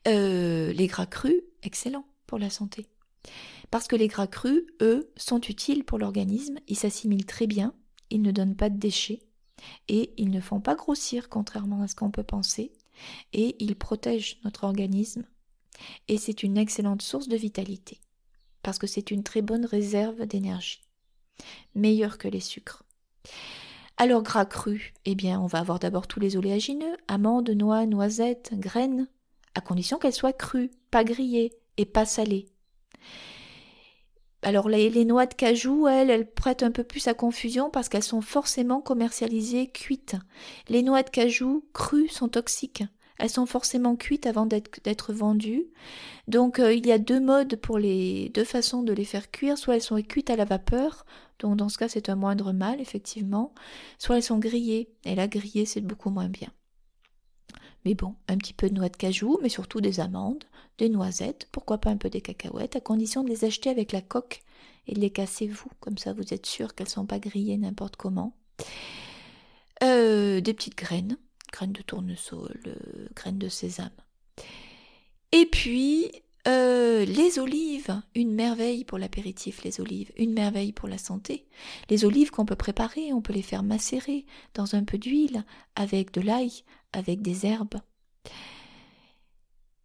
euh, 0.08 0.74
les 0.74 0.88
gras 0.88 1.06
crus, 1.06 1.42
excellent 1.64 2.06
pour 2.28 2.40
la 2.40 2.50
santé. 2.50 2.88
Parce 3.70 3.88
que 3.88 3.96
les 3.96 4.08
gras 4.08 4.28
crus, 4.28 4.64
eux, 4.82 5.12
sont 5.16 5.42
utiles 5.42 5.84
pour 5.84 5.98
l'organisme, 5.98 6.58
ils 6.68 6.78
s'assimilent 6.78 7.26
très 7.26 7.48
bien, 7.48 7.74
ils 8.10 8.22
ne 8.22 8.32
donnent 8.32 8.56
pas 8.56 8.70
de 8.70 8.78
déchets 8.78 9.24
et 9.88 10.14
ils 10.18 10.32
ne 10.32 10.42
font 10.42 10.60
pas 10.60 10.76
grossir 10.76 11.30
contrairement 11.30 11.82
à 11.82 11.88
ce 11.88 11.96
qu'on 11.96 12.12
peut 12.12 12.24
penser 12.24 12.74
et 13.34 13.56
ils 13.64 13.76
protègent 13.76 14.40
notre 14.44 14.64
organisme 14.64 15.24
et 16.08 16.18
c'est 16.18 16.44
une 16.44 16.58
excellente 16.58 17.02
source 17.02 17.28
de 17.28 17.38
vitalité 17.38 18.00
parce 18.64 18.78
que 18.78 18.88
c'est 18.88 19.12
une 19.12 19.24
très 19.24 19.42
bonne 19.42 19.66
réserve 19.66 20.26
d'énergie, 20.26 20.84
meilleure 21.74 22.18
que 22.18 22.28
les 22.28 22.40
sucres. 22.40 22.84
Alors 23.98 24.24
gras 24.24 24.46
cru, 24.46 24.94
eh 25.06 25.16
bien 25.16 25.40
on 25.40 25.48
va 25.48 25.60
avoir 25.60 25.80
d'abord 25.80 26.08
tous 26.08 26.20
les 26.20 26.38
oléagineux, 26.38 26.96
amandes, 27.08 27.50
noix, 27.50 27.86
noisettes, 27.86 28.54
graines, 28.54 29.08
à 29.56 29.62
condition 29.62 29.98
qu'elles 29.98 30.14
soient 30.14 30.34
crues, 30.34 30.72
pas 30.90 31.04
grillées 31.04 31.52
et 31.78 31.86
pas 31.86 32.06
salées. 32.06 32.48
Alors 34.44 34.70
les, 34.70 35.06
noix 35.06 35.28
de 35.28 35.36
cajou, 35.36 35.88
elles, 35.88 36.10
elles 36.10 36.30
prêtent 36.30 36.64
un 36.64 36.72
peu 36.72 36.84
plus 36.84 37.08
à 37.08 37.14
confusion 37.14 37.70
parce 37.70 37.90
qu'elles 37.90 38.02
sont 38.02 38.22
forcément 38.22 38.82
commercialisées 38.82 39.68
cuites. 39.68 40.16
Les 40.68 40.82
noix 40.82 41.04
de 41.04 41.10
cajou 41.10 41.64
crues 41.74 42.08
sont 42.08 42.28
toxiques. 42.28 42.84
Elles 43.20 43.30
sont 43.30 43.46
forcément 43.46 43.96
cuites 43.96 44.26
avant 44.26 44.48
d'être 44.48 45.14
vendues. 45.14 45.68
Donc 46.28 46.58
euh, 46.58 46.74
il 46.74 46.88
y 46.88 46.92
a 46.92 46.98
deux 46.98 47.20
modes 47.20 47.56
pour 47.58 47.78
les 47.78 48.30
deux 48.30 48.44
façons 48.44 48.82
de 48.82 48.94
les 48.94 49.06
faire 49.06 49.30
cuire. 49.30 49.60
Soit 49.60 49.76
elles 49.76 49.84
sont 49.84 50.02
cuites 50.02 50.32
à 50.32 50.36
la 50.36 50.46
vapeur, 50.46 51.06
donc 51.38 51.58
dans 51.58 51.70
ce 51.70 51.78
cas 51.78 51.88
c'est 51.88 52.10
un 52.10 52.16
moindre 52.16 52.52
mal 52.52 52.82
effectivement. 52.82 53.54
Soit 54.00 54.18
elles 54.18 54.24
sont 54.24 54.40
grillées. 54.40 54.90
Et 55.06 55.14
là 55.14 55.28
grillées 55.28 55.68
c'est 55.68 55.82
beaucoup 55.82 56.10
moins 56.10 56.30
bien. 56.30 56.50
Mais 57.86 57.96
bon, 57.96 58.16
un 58.28 58.38
petit 58.38 58.54
peu 58.54 58.70
de 58.70 58.76
noix 58.76 58.90
de 58.90 58.98
cajou, 58.98 59.40
mais 59.42 59.50
surtout 59.50 59.82
des 59.82 60.00
amandes, 60.00 60.44
des 60.78 60.90
noisettes, 60.90 61.48
pourquoi 61.52 61.80
pas 61.80 61.90
un 61.90 61.98
peu 61.98 62.10
des 62.10 62.22
cacahuètes, 62.22 62.76
à 62.76 62.80
condition 62.80 63.24
de 63.24 63.30
les 63.30 63.44
acheter 63.44 63.70
avec 63.70 63.92
la 63.92 64.02
coque 64.02 64.44
et 64.88 64.94
de 64.94 65.00
les 65.00 65.10
casser 65.10 65.48
vous, 65.48 65.70
comme 65.80 65.98
ça 65.98 66.14
vous 66.14 66.34
êtes 66.34 66.46
sûr 66.46 66.76
qu'elles 66.76 66.88
ne 66.88 66.92
sont 66.92 67.06
pas 67.06 67.20
grillées 67.20 67.58
n'importe 67.58 67.96
comment. 67.96 68.36
Euh, 69.84 70.42
des 70.42 70.54
petites 70.54 70.78
graines, 70.78 71.18
graines 71.52 71.72
de 71.72 71.82
tournesol, 71.82 72.62
euh, 72.68 73.08
graines 73.16 73.40
de 73.40 73.50
sésame. 73.50 73.90
Et 75.32 75.46
puis 75.46 76.12
euh, 76.48 77.06
les 77.06 77.40
olives, 77.40 78.02
une 78.16 78.34
merveille 78.34 78.84
pour 78.84 78.98
l'apéritif, 78.98 79.64
les 79.64 79.80
olives, 79.80 80.12
une 80.18 80.34
merveille 80.34 80.72
pour 80.72 80.90
la 80.90 80.98
santé. 80.98 81.46
Les 81.90 82.06
olives 82.06 82.32
qu'on 82.32 82.46
peut 82.46 82.56
préparer, 82.56 83.14
on 83.14 83.22
peut 83.22 83.34
les 83.34 83.42
faire 83.42 83.64
macérer 83.64 84.26
dans 84.54 84.76
un 84.76 84.84
peu 84.84 84.98
d'huile, 84.98 85.46
avec 85.76 86.12
de 86.12 86.22
l'ail, 86.22 86.64
avec 86.94 87.22
des 87.22 87.46
herbes. 87.46 87.80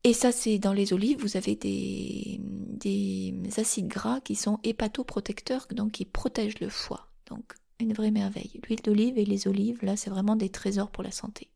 Et 0.04 0.12
ça, 0.12 0.32
c'est 0.32 0.58
dans 0.58 0.72
les 0.72 0.92
olives, 0.92 1.20
vous 1.20 1.36
avez 1.36 1.56
des, 1.56 2.40
des 2.40 3.34
acides 3.56 3.88
gras 3.88 4.20
qui 4.20 4.36
sont 4.36 4.60
hépatoprotecteurs, 4.62 5.66
donc 5.72 5.92
qui 5.92 6.04
protègent 6.04 6.60
le 6.60 6.68
foie. 6.68 7.08
Donc, 7.28 7.54
une 7.80 7.92
vraie 7.92 8.12
merveille. 8.12 8.60
L'huile 8.64 8.82
d'olive 8.82 9.18
et 9.18 9.24
les 9.24 9.48
olives, 9.48 9.80
là, 9.82 9.96
c'est 9.96 10.10
vraiment 10.10 10.36
des 10.36 10.48
trésors 10.48 10.90
pour 10.90 11.02
la 11.02 11.10
santé. 11.10 11.50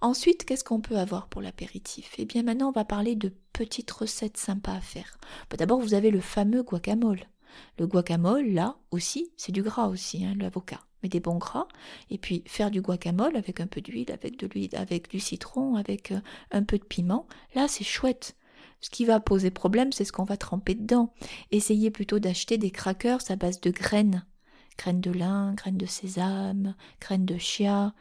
Ensuite, 0.00 0.44
qu'est-ce 0.44 0.62
qu'on 0.62 0.80
peut 0.80 0.96
avoir 0.96 1.26
pour 1.26 1.42
l'apéritif? 1.42 2.14
Eh 2.18 2.24
bien, 2.24 2.44
maintenant, 2.44 2.68
on 2.68 2.72
va 2.72 2.84
parler 2.84 3.16
de 3.16 3.32
petites 3.52 3.90
recettes 3.90 4.36
sympas 4.36 4.74
à 4.74 4.80
faire. 4.80 5.18
Bah, 5.50 5.56
d'abord, 5.56 5.80
vous 5.80 5.94
avez 5.94 6.12
le 6.12 6.20
fameux 6.20 6.62
guacamole. 6.62 7.24
Le 7.78 7.86
guacamole, 7.88 8.48
là 8.52 8.76
aussi, 8.92 9.32
c'est 9.36 9.50
du 9.50 9.62
gras 9.62 9.88
aussi, 9.88 10.24
hein, 10.24 10.34
l'avocat. 10.38 10.80
Mais 11.02 11.08
des 11.08 11.18
bons 11.18 11.38
gras. 11.38 11.66
Et 12.10 12.18
puis, 12.18 12.44
faire 12.46 12.70
du 12.70 12.80
guacamole 12.80 13.36
avec 13.36 13.58
un 13.60 13.66
peu 13.66 13.80
d'huile, 13.80 14.12
avec 14.12 14.38
de 14.38 14.46
l'huile, 14.46 14.76
avec 14.76 15.10
du 15.10 15.18
citron, 15.18 15.74
avec 15.74 16.12
euh, 16.12 16.20
un 16.52 16.62
peu 16.62 16.78
de 16.78 16.84
piment. 16.84 17.26
Là, 17.56 17.66
c'est 17.66 17.84
chouette. 17.84 18.36
Ce 18.80 18.90
qui 18.90 19.04
va 19.04 19.18
poser 19.18 19.50
problème, 19.50 19.90
c'est 19.90 20.04
ce 20.04 20.12
qu'on 20.12 20.24
va 20.24 20.36
tremper 20.36 20.76
dedans. 20.76 21.12
Essayez 21.50 21.90
plutôt 21.90 22.20
d'acheter 22.20 22.56
des 22.56 22.70
crackers 22.70 23.22
à 23.30 23.36
base 23.36 23.60
de 23.60 23.70
graines 23.70 24.24
graines 24.78 25.00
de 25.00 25.10
lin, 25.10 25.52
graines 25.54 25.76
de 25.76 25.86
sésame, 25.86 26.74
graines 27.00 27.26
de 27.26 27.36
chia, 27.36 27.92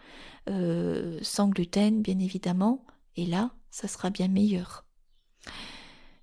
euh, 0.48 1.20
sans 1.22 1.50
gluten 1.50 2.02
bien 2.02 2.20
évidemment, 2.20 2.86
et 3.18 3.26
là, 3.26 3.52
ça 3.72 3.88
sera 3.88 4.10
bien 4.10 4.30
meilleur. 4.30 4.86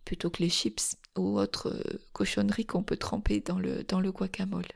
Plutôt 0.04 0.30
que 0.30 0.42
les 0.42 0.48
chips 0.48 0.96
ou 1.16 1.38
autres 1.38 1.68
euh, 1.68 1.98
cochonneries 2.12 2.66
qu'on 2.66 2.82
peut 2.82 2.96
tremper 2.96 3.40
dans 3.40 3.58
le, 3.58 3.84
dans 3.84 4.00
le 4.00 4.12
guacamole. 4.12 4.68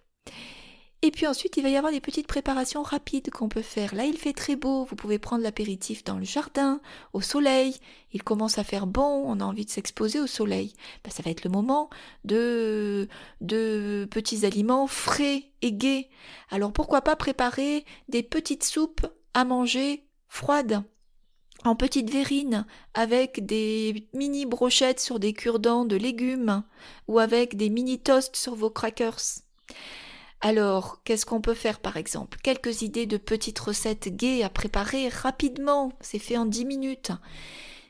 Et 1.01 1.13
puis 1.13 1.29
ensuite, 1.29 1.57
il 1.57 1.63
va 1.63 1.69
y 1.69 1.77
avoir 1.77 1.93
des 1.93 2.01
petites 2.01 2.27
préparations 2.27 2.83
rapides 2.83 3.31
qu'on 3.31 3.49
peut 3.49 3.63
faire. 3.63 3.95
Là, 3.95 4.05
il 4.05 4.19
fait 4.19 4.33
très 4.33 4.57
beau, 4.57 4.85
vous 4.85 4.97
pouvez 4.97 5.21
prendre 5.21 5.45
l'apéritif 5.45 6.03
dans 6.03 6.19
le 6.19 6.25
jardin, 6.25 6.81
au 7.13 7.21
soleil. 7.21 7.77
Il 8.13 8.25
commence 8.25 8.59
à 8.59 8.65
faire 8.65 8.89
bon, 8.89 9.23
on 9.27 9.39
a 9.39 9.45
envie 9.45 9.65
de 9.65 9.71
s'exposer 9.71 10.19
au 10.19 10.27
soleil. 10.27 10.75
Ben, 11.05 11.13
ça 11.13 11.23
va 11.23 11.31
être 11.31 11.45
le 11.45 11.51
moment 11.51 11.89
de, 12.25 13.09
de 13.41 14.09
petits 14.11 14.45
aliments 14.45 14.89
frais 14.89 15.45
et 15.63 15.73
gais. 15.73 16.09
Alors 16.51 16.73
pourquoi 16.73 17.03
pas 17.03 17.15
préparer 17.15 17.85
des 18.09 18.25
petites 18.25 18.65
soupes 18.65 19.07
à 19.35 19.45
manger 19.45 20.05
froides 20.27 20.83
en 21.65 21.77
petites 21.77 22.11
verrines 22.11 22.67
avec 22.95 23.45
des 23.47 24.09
mini 24.15 24.47
brochettes 24.47 25.01
sur 25.01 25.21
des 25.21 25.33
cure-dents 25.33 25.85
de 25.85 25.97
légumes 25.97 26.65
ou 27.07 27.21
avec 27.21 27.57
des 27.57 27.69
mini 27.69 28.01
toasts 28.01 28.37
sur 28.37 28.57
vos 28.57 28.71
crackers. 28.71 29.43
Alors, 30.41 31.01
qu'est-ce 31.03 31.27
qu'on 31.27 31.41
peut 31.41 31.55
faire 31.55 31.81
par 31.81 31.97
exemple? 31.97 32.39
Quelques 32.43 32.83
idées 32.83 33.07
de 33.07 33.17
petites 33.17 33.59
recettes 33.59 34.09
gaies 34.09 34.45
à 34.45 34.49
préparer 34.49 35.09
rapidement, 35.09 35.93
c'est 36.01 36.21
fait 36.21 36.37
en 36.37 36.47
10 36.47 36.65
minutes. 36.65 37.13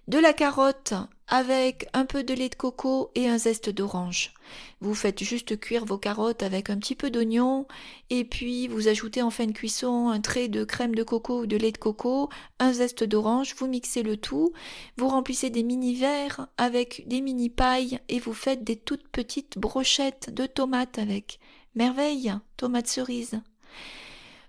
De 0.09 0.19
la 0.19 0.33
carotte 0.33 0.95
avec 1.27 1.87
un 1.93 2.07
peu 2.07 2.25
de 2.25 2.33
lait 2.33 2.49
de 2.49 2.55
coco 2.55 3.11
et 3.15 3.29
un 3.29 3.37
zeste 3.37 3.69
d'orange. 3.69 4.33
Vous 4.81 4.95
faites 4.95 5.23
juste 5.23 5.61
cuire 5.61 5.85
vos 5.85 5.99
carottes 5.99 6.43
avec 6.43 6.71
un 6.71 6.79
petit 6.79 6.95
peu 6.95 7.11
d'oignon 7.11 7.67
et 8.09 8.25
puis 8.25 8.69
vous 8.69 8.89
ajoutez 8.89 9.21
en 9.21 9.29
fin 9.29 9.45
de 9.45 9.53
cuisson 9.53 10.09
un 10.09 10.23
trait 10.23 10.49
de 10.49 10.65
crème 10.65 10.95
de 10.95 11.03
coco 11.03 11.43
ou 11.43 11.47
de 11.47 11.59
lait 11.59 11.73
de 11.73 11.77
coco, 11.77 12.31
un 12.59 12.73
zeste 12.73 13.05
d'orange, 13.05 13.55
vous 13.59 13.67
mixez 13.67 14.03
le 14.03 14.17
tout, 14.17 14.55
vous 14.97 15.09
remplissez 15.09 15.51
des 15.51 15.63
mini 15.63 15.95
verres 15.95 16.49
avec 16.57 17.05
des 17.07 17.21
mini 17.21 17.51
pailles 17.51 18.01
et 18.09 18.19
vous 18.19 18.33
faites 18.33 18.65
des 18.65 18.77
toutes 18.77 19.07
petites 19.09 19.59
brochettes 19.59 20.33
de 20.33 20.47
tomates 20.47 20.99
avec. 20.99 21.39
Merveille, 21.79 22.35
tomate 22.57 22.89
cerise. 22.89 23.41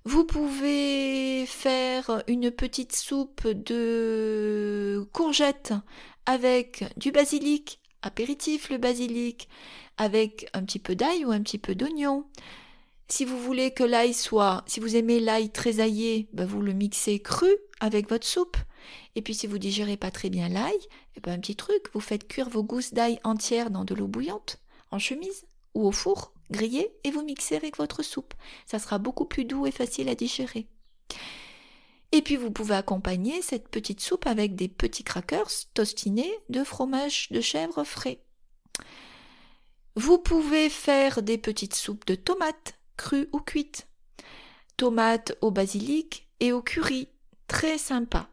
Vous 0.03 0.23
pouvez 0.23 1.45
faire 1.45 2.23
une 2.27 2.49
petite 2.49 2.95
soupe 2.95 3.47
de 3.47 5.07
courgettes 5.13 5.75
avec 6.25 6.85
du 6.97 7.11
basilic, 7.11 7.81
apéritif 8.01 8.71
le 8.71 8.79
basilic, 8.79 9.47
avec 9.97 10.49
un 10.53 10.63
petit 10.63 10.79
peu 10.79 10.95
d'ail 10.95 11.23
ou 11.23 11.29
un 11.29 11.43
petit 11.43 11.59
peu 11.59 11.75
d'oignon. 11.75 12.25
Si 13.09 13.25
vous 13.25 13.37
voulez 13.37 13.75
que 13.75 13.83
l'ail 13.83 14.15
soit, 14.15 14.63
si 14.65 14.79
vous 14.79 14.95
aimez 14.95 15.19
l'ail 15.19 15.51
très 15.51 15.81
aillé, 15.81 16.29
ben 16.33 16.47
vous 16.47 16.63
le 16.63 16.73
mixez 16.73 17.19
cru 17.19 17.55
avec 17.79 18.09
votre 18.09 18.25
soupe. 18.25 18.57
Et 19.13 19.21
puis 19.21 19.35
si 19.35 19.45
vous 19.45 19.59
digérez 19.59 19.97
pas 19.97 20.09
très 20.09 20.31
bien 20.31 20.49
l'ail, 20.49 20.79
eh 21.15 21.19
ben 21.19 21.33
un 21.33 21.39
petit 21.39 21.55
truc, 21.55 21.93
vous 21.93 21.99
faites 21.99 22.27
cuire 22.27 22.49
vos 22.49 22.63
gousses 22.63 22.95
d'ail 22.95 23.19
entières 23.23 23.69
dans 23.69 23.85
de 23.85 23.93
l'eau 23.93 24.07
bouillante, 24.07 24.57
en 24.89 24.97
chemise 24.97 25.45
ou 25.75 25.85
au 25.85 25.91
four 25.91 26.33
grillez 26.51 26.91
et 27.03 27.11
vous 27.11 27.23
mixez 27.23 27.55
avec 27.55 27.77
votre 27.77 28.03
soupe. 28.03 28.33
Ça 28.65 28.79
sera 28.79 28.97
beaucoup 28.97 29.25
plus 29.25 29.45
doux 29.45 29.65
et 29.65 29.71
facile 29.71 30.09
à 30.09 30.15
digérer. 30.15 30.67
Et 32.11 32.21
puis 32.21 32.37
vous 32.37 32.51
pouvez 32.51 32.75
accompagner 32.75 33.41
cette 33.41 33.67
petite 33.67 34.01
soupe 34.01 34.25
avec 34.25 34.55
des 34.55 34.67
petits 34.67 35.03
crackers 35.03 35.51
tostinés 35.73 36.33
de 36.49 36.63
fromage 36.63 37.29
de 37.29 37.41
chèvre 37.41 37.83
frais. 37.83 38.23
Vous 39.95 40.17
pouvez 40.17 40.69
faire 40.69 41.21
des 41.21 41.37
petites 41.37 41.75
soupes 41.75 42.05
de 42.05 42.15
tomates, 42.15 42.79
crues 42.97 43.29
ou 43.31 43.39
cuites. 43.39 43.87
Tomates 44.77 45.33
au 45.41 45.51
basilic 45.51 46.27
et 46.39 46.51
au 46.51 46.61
curry, 46.61 47.09
très 47.47 47.77
sympa. 47.77 48.29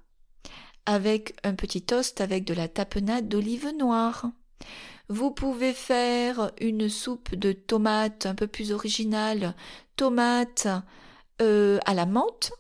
Avec 0.87 1.37
un 1.43 1.55
petit 1.55 1.83
toast 1.83 2.21
avec 2.21 2.45
de 2.45 2.55
la 2.55 2.69
tapenade 2.69 3.29
d'olive 3.29 3.73
noire. 3.77 4.31
Vous 5.09 5.31
pouvez 5.31 5.73
faire 5.73 6.51
une 6.61 6.89
soupe 6.89 7.35
de 7.35 7.53
tomates 7.53 8.27
un 8.27 8.35
peu 8.35 8.49
plus 8.49 8.73
originale, 8.73 9.55
tomates 9.95 10.69
euh, 11.41 11.79
à 11.87 11.95
la 11.95 12.07
menthe, 12.07 12.53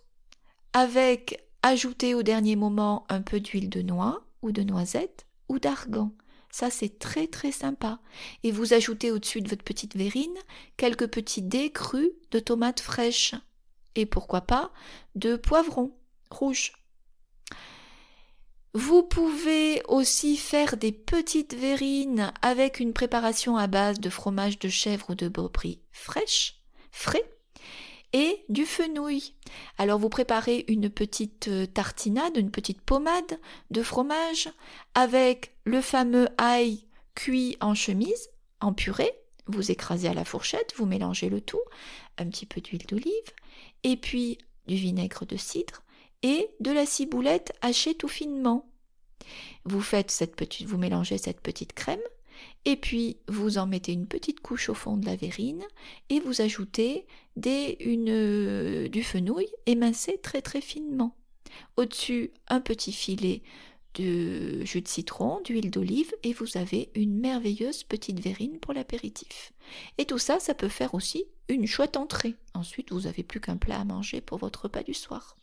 avec 0.72 1.44
ajouter 1.62 2.14
au 2.14 2.22
dernier 2.22 2.54
moment 2.54 3.04
un 3.08 3.20
peu 3.20 3.40
d'huile 3.40 3.68
de 3.68 3.82
noix 3.82 4.22
ou 4.42 4.52
de 4.52 4.62
noisette 4.62 5.26
ou 5.48 5.58
d'argan. 5.58 6.12
Ça, 6.52 6.70
c'est 6.70 6.98
très 6.98 7.26
très 7.26 7.52
sympa. 7.52 7.98
Et 8.44 8.52
vous 8.52 8.72
ajoutez 8.72 9.10
au-dessus 9.10 9.40
de 9.40 9.48
votre 9.48 9.64
petite 9.64 9.96
verrine 9.96 10.38
quelques 10.76 11.08
petits 11.08 11.42
dés 11.42 11.70
crus 11.70 12.10
de 12.30 12.38
tomates 12.38 12.80
fraîches. 12.80 13.34
Et 13.96 14.06
pourquoi 14.06 14.42
pas 14.42 14.70
de 15.16 15.36
poivrons 15.36 15.92
rouges. 16.30 16.72
Vous 18.78 19.02
pouvez 19.02 19.80
aussi 19.88 20.36
faire 20.36 20.76
des 20.76 20.92
petites 20.92 21.54
verrines 21.54 22.30
avec 22.42 22.78
une 22.78 22.92
préparation 22.92 23.56
à 23.56 23.68
base 23.68 24.00
de 24.00 24.10
fromage 24.10 24.58
de 24.58 24.68
chèvre 24.68 25.08
ou 25.08 25.14
de 25.14 25.28
brebis 25.28 25.80
fraîche, 25.92 26.60
frais, 26.90 27.24
et 28.12 28.44
du 28.50 28.66
fenouil. 28.66 29.32
Alors 29.78 29.98
vous 29.98 30.10
préparez 30.10 30.66
une 30.68 30.90
petite 30.90 31.48
euh, 31.48 31.64
tartinade, 31.64 32.36
une 32.36 32.50
petite 32.50 32.82
pommade 32.82 33.40
de 33.70 33.82
fromage 33.82 34.50
avec 34.94 35.56
le 35.64 35.80
fameux 35.80 36.28
ail 36.36 36.84
cuit 37.14 37.56
en 37.62 37.74
chemise, 37.74 38.28
en 38.60 38.74
purée. 38.74 39.14
Vous 39.46 39.70
écrasez 39.70 40.08
à 40.08 40.12
la 40.12 40.26
fourchette, 40.26 40.74
vous 40.76 40.84
mélangez 40.84 41.30
le 41.30 41.40
tout, 41.40 41.62
un 42.18 42.26
petit 42.26 42.44
peu 42.44 42.60
d'huile 42.60 42.84
d'olive, 42.86 43.32
et 43.84 43.96
puis 43.96 44.36
du 44.66 44.74
vinaigre 44.74 45.24
de 45.24 45.38
cidre, 45.38 45.82
et 46.22 46.48
de 46.60 46.70
la 46.70 46.86
ciboulette 46.86 47.52
hachée 47.60 47.94
tout 47.94 48.08
finement. 48.08 48.68
Vous 49.64 49.80
faites 49.80 50.10
cette 50.10 50.36
petite, 50.36 50.66
vous 50.66 50.78
mélangez 50.78 51.18
cette 51.18 51.40
petite 51.40 51.72
crème 51.72 52.00
et 52.64 52.76
puis 52.76 53.18
vous 53.28 53.58
en 53.58 53.66
mettez 53.66 53.92
une 53.92 54.06
petite 54.06 54.40
couche 54.40 54.68
au 54.68 54.74
fond 54.74 54.96
de 54.96 55.06
la 55.06 55.16
verrine 55.16 55.64
et 56.10 56.20
vous 56.20 56.40
ajoutez 56.40 57.06
des, 57.36 57.76
une, 57.80 58.88
du 58.88 59.02
fenouil 59.02 59.48
émincé 59.66 60.18
très 60.22 60.42
très 60.42 60.60
finement. 60.60 61.16
Au-dessus, 61.76 62.32
un 62.48 62.60
petit 62.60 62.92
filet 62.92 63.42
de 63.94 64.64
jus 64.64 64.82
de 64.82 64.88
citron, 64.88 65.40
d'huile 65.42 65.70
d'olive 65.70 66.12
et 66.22 66.32
vous 66.32 66.56
avez 66.56 66.90
une 66.94 67.18
merveilleuse 67.18 67.82
petite 67.82 68.20
verrine 68.20 68.58
pour 68.58 68.74
l'apéritif. 68.74 69.52
Et 69.96 70.04
tout 70.04 70.18
ça, 70.18 70.38
ça 70.38 70.54
peut 70.54 70.68
faire 70.68 70.94
aussi 70.94 71.24
une 71.48 71.66
chouette 71.66 71.96
entrée. 71.96 72.34
Ensuite, 72.54 72.92
vous 72.92 73.02
n'avez 73.02 73.22
plus 73.22 73.40
qu'un 73.40 73.56
plat 73.56 73.80
à 73.80 73.84
manger 73.84 74.20
pour 74.20 74.38
votre 74.38 74.64
repas 74.64 74.82
du 74.82 74.94
soir. 74.94 75.36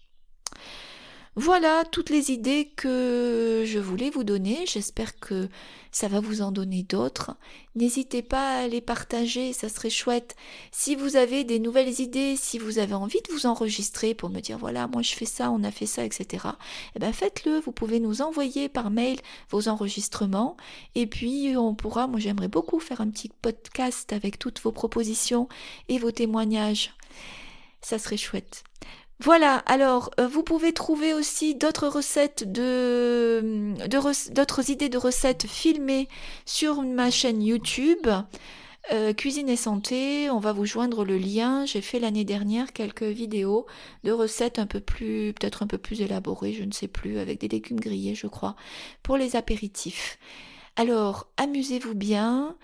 Voilà 1.36 1.84
toutes 1.92 2.12
les 2.12 2.30
idées 2.30 2.72
que 2.76 3.64
je 3.66 3.80
voulais 3.80 4.12
vous 4.12 4.24
donner. 4.24 4.66
J'espère 4.68 5.20
que 5.20 5.50
ça 5.92 6.08
va 6.08 6.20
vous 6.20 6.44
en 6.44 6.52
donner 6.52 6.84
d'autres. 6.84 7.36
N'hésitez 7.76 8.22
pas 8.22 8.58
à 8.58 8.68
les 8.68 8.82
partager, 8.82 9.52
ça 9.52 9.68
serait 9.68 9.90
chouette. 9.90 10.36
Si 10.72 10.96
vous 10.96 11.16
avez 11.16 11.44
des 11.44 11.58
nouvelles 11.58 12.00
idées, 12.00 12.36
si 12.36 12.60
vous 12.60 12.78
avez 12.78 12.94
envie 12.94 13.22
de 13.22 13.34
vous 13.34 13.48
enregistrer 13.48 14.14
pour 14.14 14.30
me 14.30 14.42
dire 14.42 14.60
voilà, 14.60 14.88
moi 14.88 15.02
je 15.02 15.16
fais 15.16 15.26
ça, 15.26 15.50
on 15.50 15.64
a 15.64 15.72
fait 15.72 15.88
ça, 15.88 16.06
etc. 16.06 16.46
Eh 16.96 17.00
ben 17.00 17.12
faites-le. 17.12 17.60
Vous 17.62 17.72
pouvez 17.72 18.00
nous 18.00 18.22
envoyer 18.22 18.70
par 18.70 18.92
mail 18.92 19.20
vos 19.50 19.70
enregistrements 19.70 20.56
et 20.94 21.08
puis 21.08 21.56
on 21.58 21.74
pourra. 21.74 22.06
Moi 22.06 22.20
j'aimerais 22.20 22.48
beaucoup 22.48 22.80
faire 22.80 23.02
un 23.02 23.10
petit 23.10 23.32
podcast 23.42 24.14
avec 24.14 24.38
toutes 24.38 24.62
vos 24.62 24.72
propositions 24.72 25.50
et 25.90 25.98
vos 25.98 26.12
témoignages. 26.12 26.94
Ça 27.82 27.98
serait 27.98 28.18
chouette. 28.18 28.64
Voilà, 29.20 29.58
alors 29.68 30.12
euh, 30.20 30.28
vous 30.28 30.44
pouvez 30.44 30.74
trouver 30.74 31.14
aussi 31.14 31.56
d'autres 31.56 31.88
recettes 31.88 32.52
de, 32.52 33.74
d'autres 34.32 34.70
idées 34.70 34.90
de 34.90 34.98
recettes 34.98 35.48
filmées 35.48 36.10
sur 36.46 36.82
ma 36.82 37.10
chaîne 37.10 37.42
YouTube. 37.42 38.08
Euh, 38.92 39.14
cuisine 39.14 39.48
et 39.48 39.56
santé, 39.56 40.30
on 40.30 40.40
va 40.40 40.52
vous 40.52 40.66
joindre 40.66 41.06
le 41.06 41.18
lien. 41.18 41.66
J'ai 41.66 41.80
fait 41.80 42.00
l'année 42.00 42.26
dernière 42.26 42.74
quelques 42.74 43.04
vidéos 43.04 43.66
de 44.04 44.12
recettes 44.12 44.60
un 44.60 44.66
peu 44.66 44.82
plus, 44.82 45.34
peut-être 45.34 45.64
un 45.64 45.68
peu 45.68 45.78
plus 45.78 46.02
élaborées, 46.02 46.52
je 46.52 46.64
ne 46.66 46.72
sais 46.72 46.90
plus, 46.90 47.18
avec 47.20 47.40
des 47.40 47.48
légumes 47.48 47.80
grillés, 47.80 48.16
je 48.16 48.28
crois, 48.28 48.58
pour 49.02 49.16
les 49.16 49.38
apéritifs. 49.38 50.20
Alors, 50.76 51.28
amusez-vous 51.38 51.96
bien, 51.96 52.58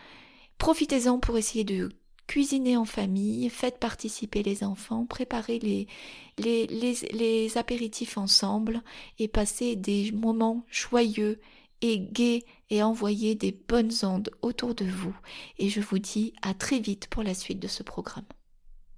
profitez-en 0.57 1.19
pour 1.19 1.37
essayer 1.37 1.63
de 1.63 1.89
cuisiner 2.29 2.77
en 2.77 2.85
famille, 2.85 3.49
faites 3.49 3.79
participer 3.79 4.43
les 4.43 4.63
enfants, 4.63 5.07
préparez 5.07 5.57
les, 5.57 5.87
les 6.37 7.57
apéritifs 7.57 8.19
ensemble 8.19 8.83
et 9.17 9.27
passez 9.27 9.75
des 9.75 10.11
moments 10.11 10.63
joyeux 10.69 11.41
et 11.81 11.99
gais 11.99 12.45
et 12.69 12.83
envoyez 12.83 13.33
des 13.33 13.51
bonnes 13.51 13.91
ondes 14.03 14.29
autour 14.43 14.75
de 14.75 14.85
vous. 14.85 15.15
Et 15.57 15.69
je 15.69 15.81
vous 15.81 15.97
dis 15.97 16.33
à 16.43 16.53
très 16.53 16.79
vite 16.79 17.07
pour 17.07 17.23
la 17.23 17.33
suite 17.33 17.59
de 17.59 17.67
ce 17.67 17.81
programme. 17.81 18.25